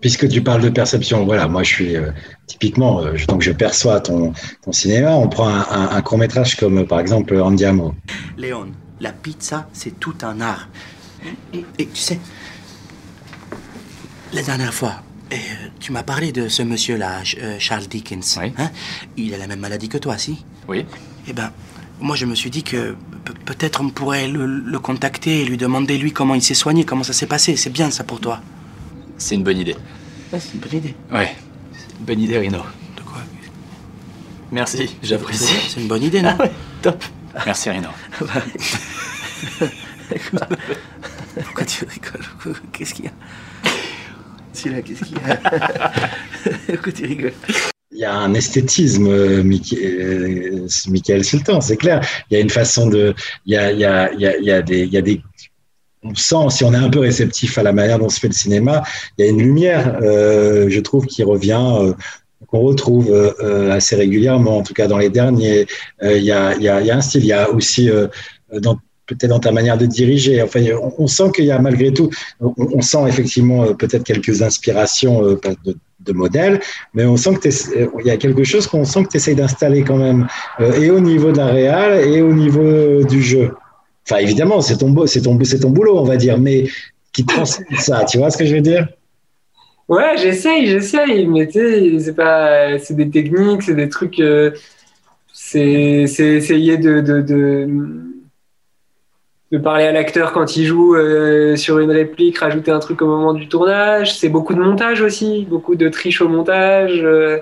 Puisque 0.00 0.28
tu 0.28 0.40
parles 0.42 0.62
de 0.62 0.68
perception, 0.68 1.24
voilà, 1.24 1.46
moi 1.46 1.62
je 1.62 1.68
suis 1.72 1.96
euh, 1.96 2.10
typiquement, 2.48 3.02
je- 3.14 3.24
donc 3.26 3.42
je 3.42 3.52
perçois 3.52 4.00
ton, 4.00 4.32
ton 4.64 4.72
cinéma. 4.72 5.12
On 5.12 5.28
prend 5.28 5.48
un, 5.48 5.60
un- 5.70 5.90
un 5.92 6.02
court 6.02 6.18
métrage 6.18 6.56
comme 6.56 6.84
par 6.88 6.98
exemple 6.98 7.36
Andiamo. 7.40 7.94
Léon, 8.36 8.66
la 9.00 9.12
pizza, 9.12 9.68
c'est 9.72 10.00
tout 10.00 10.14
un 10.22 10.40
art. 10.40 10.68
Et 11.78 11.86
tu 11.86 12.00
sais, 12.00 12.18
la 14.32 14.42
dernière 14.42 14.74
fois, 14.74 14.94
euh, 15.34 15.68
tu 15.80 15.92
m'as 15.92 16.02
parlé 16.02 16.32
de 16.32 16.48
ce 16.48 16.62
monsieur-là, 16.62 17.22
euh, 17.40 17.56
Charles 17.58 17.86
Dickens. 17.86 18.38
hein? 18.38 18.70
Il 19.16 19.34
a 19.34 19.38
la 19.38 19.46
même 19.46 19.60
maladie 19.60 19.88
que 19.88 19.98
toi, 19.98 20.18
si? 20.18 20.44
Oui. 20.68 20.84
Eh 21.28 21.32
ben, 21.32 21.50
moi, 22.00 22.16
je 22.16 22.26
me 22.26 22.34
suis 22.34 22.50
dit 22.50 22.62
que 22.62 22.96
pe- 23.24 23.32
peut-être 23.44 23.80
on 23.80 23.88
pourrait 23.90 24.28
le, 24.28 24.46
le 24.46 24.78
contacter 24.78 25.42
et 25.42 25.44
lui 25.44 25.56
demander, 25.56 25.98
lui, 25.98 26.12
comment 26.12 26.34
il 26.34 26.42
s'est 26.42 26.54
soigné, 26.54 26.84
comment 26.84 27.04
ça 27.04 27.12
s'est 27.12 27.26
passé. 27.26 27.56
C'est 27.56 27.70
bien, 27.70 27.90
ça, 27.90 28.04
pour 28.04 28.20
toi. 28.20 28.40
C'est 29.18 29.34
une 29.36 29.42
bonne 29.44 29.58
idée. 29.58 29.76
c'est 30.32 30.54
une 30.54 30.60
bonne 30.60 30.74
idée. 30.78 30.94
Ouais. 31.12 31.34
C'est 31.72 31.98
une 31.98 32.04
bonne 32.04 32.20
idée, 32.20 32.38
Rino. 32.38 32.58
De 32.96 33.02
quoi? 33.02 33.20
Merci, 34.50 34.96
j'apprécie. 35.02 35.54
C'est 35.68 35.80
une 35.80 35.88
bonne 35.88 36.02
idée, 36.02 36.22
non? 36.22 36.34
Ah 36.38 36.42
ouais, 36.42 36.52
top. 36.82 37.04
Merci, 37.46 37.70
Rino. 37.70 37.88
Pourquoi 41.44 41.64
tu 41.64 41.84
rigoles? 41.84 42.56
Qu'est-ce 42.72 42.94
qu'il 42.94 43.06
y 43.06 43.08
a? 43.08 43.12
Il 47.94 47.98
y 47.98 48.04
a 48.04 48.14
un 48.14 48.34
esthétisme, 48.34 49.06
euh, 49.06 49.42
Mick- 49.42 49.76
euh, 49.76 50.66
Michael 50.88 51.24
Sultan, 51.24 51.60
c'est 51.60 51.76
clair. 51.76 52.00
Il 52.30 52.34
y 52.34 52.36
a 52.38 52.40
une 52.40 52.50
façon 52.50 52.88
de, 52.88 53.14
il 53.44 53.52
y 53.52 53.56
a, 53.56 54.62
des, 54.62 55.20
on 56.02 56.14
sent, 56.14 56.50
si 56.50 56.64
on 56.64 56.72
est 56.72 56.78
un 56.78 56.88
peu 56.88 57.00
réceptif 57.00 57.58
à 57.58 57.62
la 57.62 57.72
manière 57.72 57.98
dont 57.98 58.08
se 58.08 58.18
fait 58.18 58.28
le 58.28 58.34
cinéma, 58.34 58.82
il 59.18 59.26
y 59.26 59.28
a 59.28 59.30
une 59.30 59.42
lumière, 59.42 59.98
euh, 60.02 60.70
je 60.70 60.80
trouve, 60.80 61.06
qui 61.06 61.22
revient, 61.22 61.62
euh, 61.80 61.92
qu'on 62.46 62.60
retrouve 62.60 63.12
assez 63.70 63.96
régulièrement, 63.96 64.58
en 64.58 64.62
tout 64.62 64.74
cas 64.74 64.86
dans 64.86 64.98
les 64.98 65.10
derniers. 65.10 65.66
Il, 66.02 66.22
y 66.22 66.32
a, 66.32 66.54
y 66.56 66.68
a, 66.68 66.80
y 66.80 66.90
a 66.90 66.96
un 66.96 67.00
style, 67.00 67.22
il 67.22 67.28
y 67.28 67.32
a 67.32 67.50
aussi 67.50 67.90
dans 68.52 68.78
peut-être 69.14 69.30
dans 69.30 69.40
ta 69.40 69.52
manière 69.52 69.78
de 69.78 69.86
diriger. 69.86 70.42
Enfin, 70.42 70.60
on, 70.98 71.06
sent 71.06 71.30
qu'il 71.34 71.44
y 71.44 71.50
a 71.50 71.58
malgré 71.58 71.92
tout, 71.92 72.10
on, 72.40 72.80
sent 72.80 73.04
effectivement 73.08 73.64
euh, 73.64 73.74
peut-être 73.74 74.04
quelques 74.04 74.42
inspirations 74.42 75.24
euh, 75.24 75.40
de, 76.00 76.12
modèles, 76.12 76.60
mais 76.94 77.04
on 77.04 77.16
sent 77.16 77.34
que 77.34 77.48
euh, 77.48 77.86
il 78.00 78.06
y 78.06 78.10
a 78.10 78.16
quelque 78.16 78.44
chose 78.44 78.66
qu'on 78.66 78.84
sent 78.84 79.04
que 79.04 79.10
tu 79.10 79.16
essayes 79.18 79.36
d'installer 79.36 79.84
quand 79.84 79.96
même, 79.96 80.26
et 80.80 80.90
au 80.90 81.00
niveau 81.00 81.30
de 81.30 81.38
la 81.38 81.46
réal 81.46 82.08
et 82.08 82.20
au 82.22 82.32
niveau 82.32 83.04
du 83.04 83.22
jeu. 83.22 83.52
Enfin, 84.04 84.20
évidemment, 84.20 84.60
c'est 84.60 84.78
ton, 84.78 84.92
ton, 84.92 85.38
ton 85.38 85.70
boulot, 85.70 85.98
on 85.98 86.04
va 86.04 86.16
dire, 86.16 86.38
mais 86.38 86.68
qui 87.12 87.24
transcende 87.24 87.66
ça, 87.78 88.04
tu 88.04 88.18
vois 88.18 88.30
ce 88.30 88.38
que 88.38 88.44
je 88.44 88.56
veux 88.56 88.60
dire? 88.60 88.88
Ouais, 89.88 90.16
j'essaye, 90.16 90.66
j'essaye, 90.66 91.26
mais 91.26 91.46
tu 91.46 91.60
sais, 91.60 91.98
c'est 92.00 92.78
c'est 92.78 92.96
des 92.96 93.10
techniques, 93.10 93.62
c'est 93.62 93.74
des 93.74 93.88
trucs, 93.88 94.20
c'est, 95.32 96.06
c'est 96.06 96.28
essayer 96.34 96.78
de, 96.78 97.00
de 99.52 99.58
parler 99.58 99.84
à 99.84 99.92
l'acteur 99.92 100.32
quand 100.32 100.56
il 100.56 100.64
joue 100.64 100.96
euh, 100.96 101.56
sur 101.56 101.78
une 101.78 101.90
réplique, 101.90 102.38
rajouter 102.38 102.70
un 102.70 102.78
truc 102.78 103.02
au 103.02 103.06
moment 103.06 103.34
du 103.34 103.48
tournage. 103.48 104.16
C'est 104.18 104.30
beaucoup 104.30 104.54
de 104.54 104.60
montage 104.60 105.02
aussi, 105.02 105.46
beaucoup 105.48 105.74
de 105.74 105.90
triche 105.90 106.22
au 106.22 106.28
montage. 106.28 107.00
euh, 107.04 107.38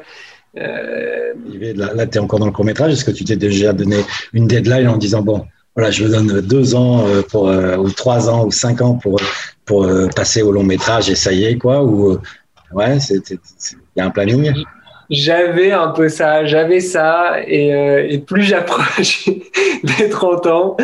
euh, 0.58 1.32
Là, 1.76 2.06
tu 2.08 2.18
es 2.18 2.20
encore 2.20 2.40
dans 2.40 2.46
le 2.46 2.52
court 2.52 2.64
métrage. 2.64 2.92
Est-ce 2.92 3.04
que 3.04 3.12
tu 3.12 3.24
t'es 3.24 3.36
déjà 3.36 3.72
donné 3.72 3.98
une 4.32 4.48
deadline 4.48 4.88
en 4.88 4.96
disant 4.96 5.22
bon, 5.22 5.46
voilà, 5.76 5.92
je 5.92 6.02
me 6.02 6.08
donne 6.08 6.40
deux 6.40 6.74
ans 6.74 7.04
pour, 7.30 7.44
ou 7.44 7.90
trois 7.90 8.28
ans 8.28 8.44
ou 8.44 8.50
cinq 8.50 8.82
ans 8.82 8.94
pour, 8.94 9.20
pour 9.64 9.88
passer 10.16 10.42
au 10.42 10.50
long 10.50 10.64
métrage 10.64 11.08
et 11.10 11.14
ça 11.14 11.32
y 11.32 11.44
est, 11.44 11.58
quoi 11.58 11.84
Ou 11.84 12.18
ouais, 12.72 12.98
il 12.98 13.38
y 13.96 14.00
a 14.00 14.06
un 14.06 14.10
planning? 14.10 14.52
J'avais 15.10 15.72
un 15.72 15.88
peu 15.88 16.08
ça, 16.08 16.44
j'avais 16.44 16.78
ça, 16.78 17.38
et, 17.46 17.74
euh, 17.74 18.06
et 18.08 18.18
plus 18.18 18.42
j'approche 18.42 19.28
des 19.98 20.08
30 20.08 20.46
ans, 20.46 20.76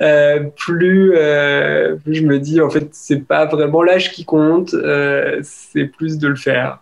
euh, 0.00 0.40
plus, 0.56 1.14
euh, 1.16 1.96
plus 1.96 2.16
je 2.16 2.22
me 2.24 2.38
dis, 2.38 2.60
en 2.60 2.68
fait, 2.68 2.88
c'est 2.92 3.26
pas 3.26 3.46
vraiment 3.46 3.82
l'âge 3.82 4.12
qui 4.12 4.24
compte, 4.26 4.74
c'est 5.42 5.86
plus 5.86 6.18
de 6.18 6.28
le 6.28 6.36
faire. 6.36 6.80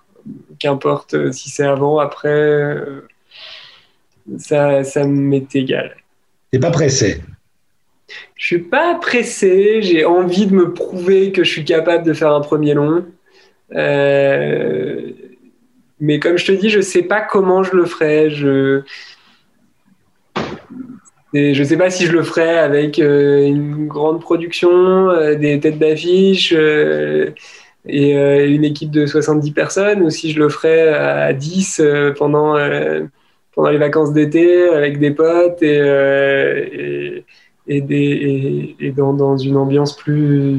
Qu'importe 0.59 1.33
si 1.33 1.48
c'est 1.48 1.64
avant, 1.64 1.98
après, 1.98 2.76
ça, 4.38 4.85
ça 4.85 5.05
m'est 5.05 5.55
égal. 5.55 5.96
T'es 6.50 6.59
pas 6.59 6.70
pressé? 6.70 7.20
Je 8.35 8.46
suis 8.46 8.59
pas 8.59 8.96
pressé, 8.96 9.83
j'ai 9.83 10.05
envie 10.05 10.46
de 10.46 10.55
me 10.55 10.72
prouver 10.72 11.31
que 11.31 11.44
je 11.44 11.50
suis 11.50 11.64
capable 11.64 12.05
de 12.05 12.12
faire 12.12 12.35
un 12.35 12.40
premier 12.40 12.74
long. 12.74 13.05
Euh, 13.74 15.11
mais 16.01 16.19
comme 16.19 16.39
je 16.39 16.47
te 16.47 16.53
dis, 16.53 16.71
je 16.71 16.81
sais 16.81 17.03
pas 17.03 17.21
comment 17.21 17.63
je 17.63 17.77
le 17.77 17.85
ferai. 17.85 18.31
Je 18.31 18.83
et 21.33 21.55
je 21.55 21.63
sais 21.63 21.77
pas 21.77 21.91
si 21.91 22.07
je 22.07 22.13
le 22.13 22.23
ferai 22.25 22.59
avec 22.59 22.99
euh, 22.99 23.47
une 23.47 23.87
grande 23.87 24.21
production, 24.21 25.11
euh, 25.11 25.37
des 25.37 25.61
têtes 25.61 25.79
d'affiche 25.79 26.53
euh, 26.57 27.31
et 27.87 28.13
une 28.47 28.65
équipe 28.65 28.91
de 28.91 29.07
70 29.07 29.53
personnes, 29.53 30.03
ou 30.03 30.11
si 30.11 30.33
je 30.33 30.41
le 30.41 30.49
ferai 30.49 30.89
à 30.89 31.33
10 31.33 31.81
euh, 31.81 32.13
pendant, 32.19 32.57
pendant 33.55 33.71
les 33.71 33.79
vacances 33.79 34.13
d'été 34.13 34.69
avec 34.71 34.99
des 34.99 35.13
potes 35.13 35.63
et, 35.63 37.25
et, 37.69 38.93
dans, 38.97 39.15
dans 39.15 39.37
une 39.37 39.57
ambiance 39.57 39.97
plus 39.97 40.59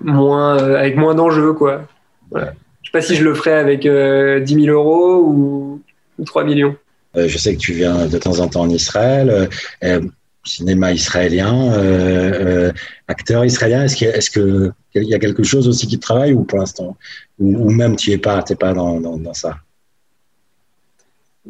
moins 0.00 0.56
avec 0.58 0.96
moins 0.96 1.14
d'enjeux 1.14 1.54
quoi. 1.54 1.82
Voilà. 2.30 2.52
Je 2.94 2.98
sais 2.98 3.06
pas 3.08 3.14
si 3.14 3.14
je 3.16 3.24
le 3.24 3.34
ferai 3.34 3.54
avec 3.54 3.86
euh, 3.86 4.40
10 4.40 4.54
000 4.64 4.66
euros 4.66 5.22
ou, 5.24 5.80
ou 6.18 6.24
3 6.24 6.44
millions. 6.44 6.76
Euh, 7.16 7.26
Je 7.26 7.38
sais 7.38 7.54
que 7.54 7.60
tu 7.60 7.72
viens 7.72 8.06
de 8.06 8.18
temps 8.18 8.38
en 8.40 8.48
temps 8.48 8.60
en 8.62 8.68
Israël, 8.68 9.30
euh, 9.30 9.46
euh, 9.84 10.00
cinéma 10.44 10.92
israélien, 10.92 11.72
euh, 11.72 12.68
euh, 12.68 12.72
acteur 13.08 13.44
israélien. 13.44 13.84
Est-ce 13.84 13.96
qu'il 13.96 14.08
y, 14.08 14.10
a- 14.10 14.16
est-ce 14.16 14.30
que 14.30 14.72
il 14.94 15.04
y 15.04 15.14
a 15.14 15.18
quelque 15.18 15.42
chose 15.42 15.68
aussi 15.68 15.86
qui 15.86 15.96
te 15.98 16.02
travaille 16.02 16.34
ou 16.34 16.44
pour 16.44 16.58
l'instant, 16.58 16.96
ou, 17.38 17.66
ou 17.66 17.70
même 17.70 17.96
tu 17.96 18.10
es 18.10 18.18
pas, 18.18 18.42
t'es 18.42 18.56
pas 18.56 18.74
dans, 18.74 19.00
dans, 19.00 19.16
dans 19.16 19.32
ça? 19.34 19.56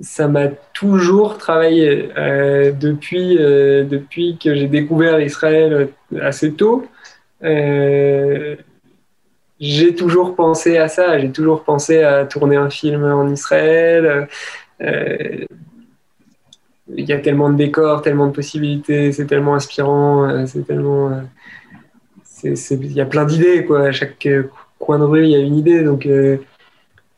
ça 0.01 0.27
m'a 0.27 0.49
toujours 0.73 1.37
travaillé 1.39 2.11
euh, 2.17 2.73
depuis, 2.73 3.37
euh, 3.39 3.85
depuis 3.85 4.39
que 4.43 4.55
j'ai 4.55 4.69
découvert 4.69 5.21
Israël 5.21 5.89
assez 6.21 6.53
tôt. 6.53 6.87
euh, 7.45 8.57
j'ai 9.63 9.95
toujours 9.95 10.35
pensé 10.35 10.77
à 10.77 10.89
ça, 10.89 11.19
j'ai 11.21 11.31
toujours 11.31 11.63
pensé 11.63 12.03
à 12.03 12.25
tourner 12.27 12.57
un 12.57 12.69
film 12.69 13.05
en 13.05 13.29
Israël. 13.29 14.29
euh, 14.83 15.45
il 16.95 17.05
y 17.09 17.13
a 17.13 17.19
tellement 17.21 17.49
de 17.49 17.57
décors, 17.57 18.03
tellement 18.03 18.27
de 18.27 18.33
possibilités, 18.33 19.13
c'est 19.13 19.27
tellement 19.27 19.55
inspirant, 19.55 20.29
euh, 20.29 20.47
c'est 20.47 20.67
tellement. 20.67 21.11
euh, 21.13 21.21
c'est- 22.25 22.57
c'est- 22.57 22.75
Il 22.75 22.93
y 22.93 23.01
a 23.01 23.07
plein 23.07 23.25
d'idées, 23.25 23.65
quoi. 23.65 23.87
À 23.87 23.93
chaque 23.93 24.29
coin 24.81 24.99
de 24.99 25.05
rue, 25.05 25.23
il 25.25 25.31
y 25.31 25.37
a 25.37 25.39
une 25.39 25.57
idée. 25.57 25.85
Donc, 25.85 26.07
euh, 26.07 26.39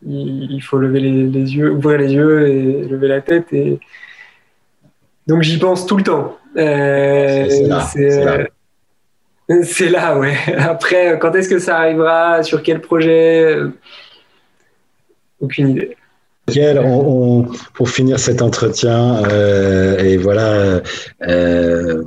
il, 0.07 0.53
il 0.53 0.61
faut 0.61 0.77
lever 0.79 1.01
les, 1.01 1.27
les 1.29 1.57
yeux, 1.57 1.71
ouvrir 1.73 1.99
les 1.99 2.13
yeux 2.13 2.49
et 2.49 2.85
lever 2.85 3.09
la 3.09 3.23
tête. 3.23 3.53
Et... 3.53 3.81
Donc, 5.27 5.43
j'y 5.43 5.59
pense 5.59 5.87
tout 5.87 5.97
le 5.97 6.03
temps. 6.05 6.37
Euh, 6.57 7.47
là, 7.67 7.81
c'est 7.81 8.25
là. 8.25 8.47
C'est 9.63 9.89
là, 9.89 10.19
ouais. 10.19 10.37
Après, 10.59 11.19
quand 11.21 11.35
est-ce 11.35 11.49
que 11.49 11.59
ça 11.59 11.79
arrivera? 11.79 12.43
Sur 12.43 12.63
quel 12.63 12.81
projet? 12.81 13.57
Aucune 15.41 15.71
idée. 15.71 15.97
On- 16.57 17.47
pour 17.73 17.89
finir 17.89 18.19
cet 18.19 18.43
entretien, 18.43 19.25
euh, 19.31 19.99
et 19.99 20.19
voilà, 20.19 20.83
euh, 21.27 22.05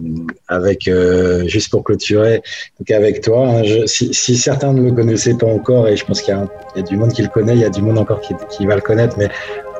avec 0.47 0.87
euh, 0.87 1.47
juste 1.47 1.71
pour 1.71 1.83
clôturer, 1.83 2.43
donc 2.79 2.91
avec 2.91 3.21
toi, 3.21 3.47
hein, 3.47 3.63
si, 3.87 4.37
certains 4.37 4.73
ne 4.73 4.83
le 4.83 4.91
connaissaient 4.91 5.33
pas 5.33 5.47
encore, 5.47 5.87
et 5.87 5.97
je 5.97 6.05
pense 6.05 6.21
qu'il 6.21 6.35
y, 6.35 6.79
a 6.79 6.81
du 6.83 6.97
monde 6.97 7.13
qui 7.13 7.23
le 7.23 7.29
connaît, 7.29 7.53
il 7.53 7.61
y 7.61 7.65
a 7.65 7.69
du 7.69 7.81
monde 7.81 7.97
encore 7.97 8.21
qui 8.21 8.67
va 8.67 8.75
le 8.75 8.81
connaître, 8.81 9.17
mais 9.17 9.29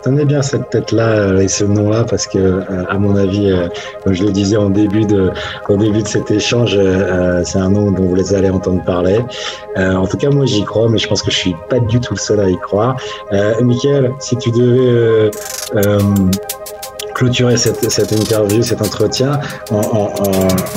tenez 0.08 0.26
bien 0.26 0.42
cette 0.42 0.70
tête-là 0.70 1.10
euh, 1.10 1.40
et 1.40 1.48
ce 1.48 1.66
nom-là, 1.66 2.06
parce 2.06 2.28
que, 2.28 2.38
euh, 2.38 2.86
à 2.90 2.98
mon 2.98 3.16
avis, 3.16 3.52
euh, 3.52 3.68
comme 4.04 4.14
je 4.14 4.24
le 4.24 4.32
disais 4.32 4.56
en 4.56 4.70
début 4.70 5.06
de, 5.06 5.32
au 5.68 5.76
début 5.76 6.02
de 6.02 6.08
cet 6.08 6.32
échange, 6.32 6.80
c'est 7.44 7.60
un 7.60 7.70
nom 7.70 7.92
dont 7.92 8.06
vous 8.06 8.34
allez 8.34 8.50
entendre 8.50 8.84
parler. 8.84 9.20
En 9.76 10.08
tout 10.08 10.18
cas, 10.18 10.30
moi, 10.30 10.46
j'y 10.46 10.64
crois, 10.64 10.90
mais 10.90 10.98
je 10.98 11.08
pense 11.08 11.22
que 11.22 11.32
je 11.32 11.38
suis 11.38 11.56
pas 11.70 11.80
du 11.80 12.00
tout 12.00 12.14
le 12.14 12.20
seul 12.20 12.40
à 12.40 12.50
y 12.50 12.58
croire. 12.58 12.96
Michael, 13.62 14.14
si 14.20 14.36
tu 14.38 14.52
devais 14.52 15.32
clôturer 17.14 17.58
cette, 17.58 18.12
interview, 18.12 18.62
cet 18.62 18.82
entretien, 18.82 19.40
en, 19.72 20.14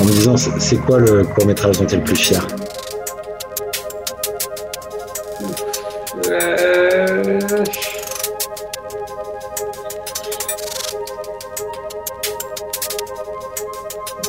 me 0.03 0.11
disant 0.11 0.35
c'est 0.37 0.77
quoi 0.77 0.99
le 0.99 1.23
court 1.23 1.45
métrage 1.45 1.79
dont 1.79 1.85
tu 1.85 1.95
es 1.95 1.97
le 1.97 2.03
plus 2.03 2.15
fier? 2.15 2.45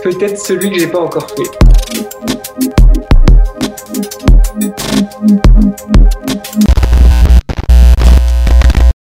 Peut-être 0.03 0.37
celui 0.37 0.73
que 0.73 0.81
j'ai 0.81 0.89
pas 0.89 1.01
encore 1.01 1.29
fait. 1.31 1.72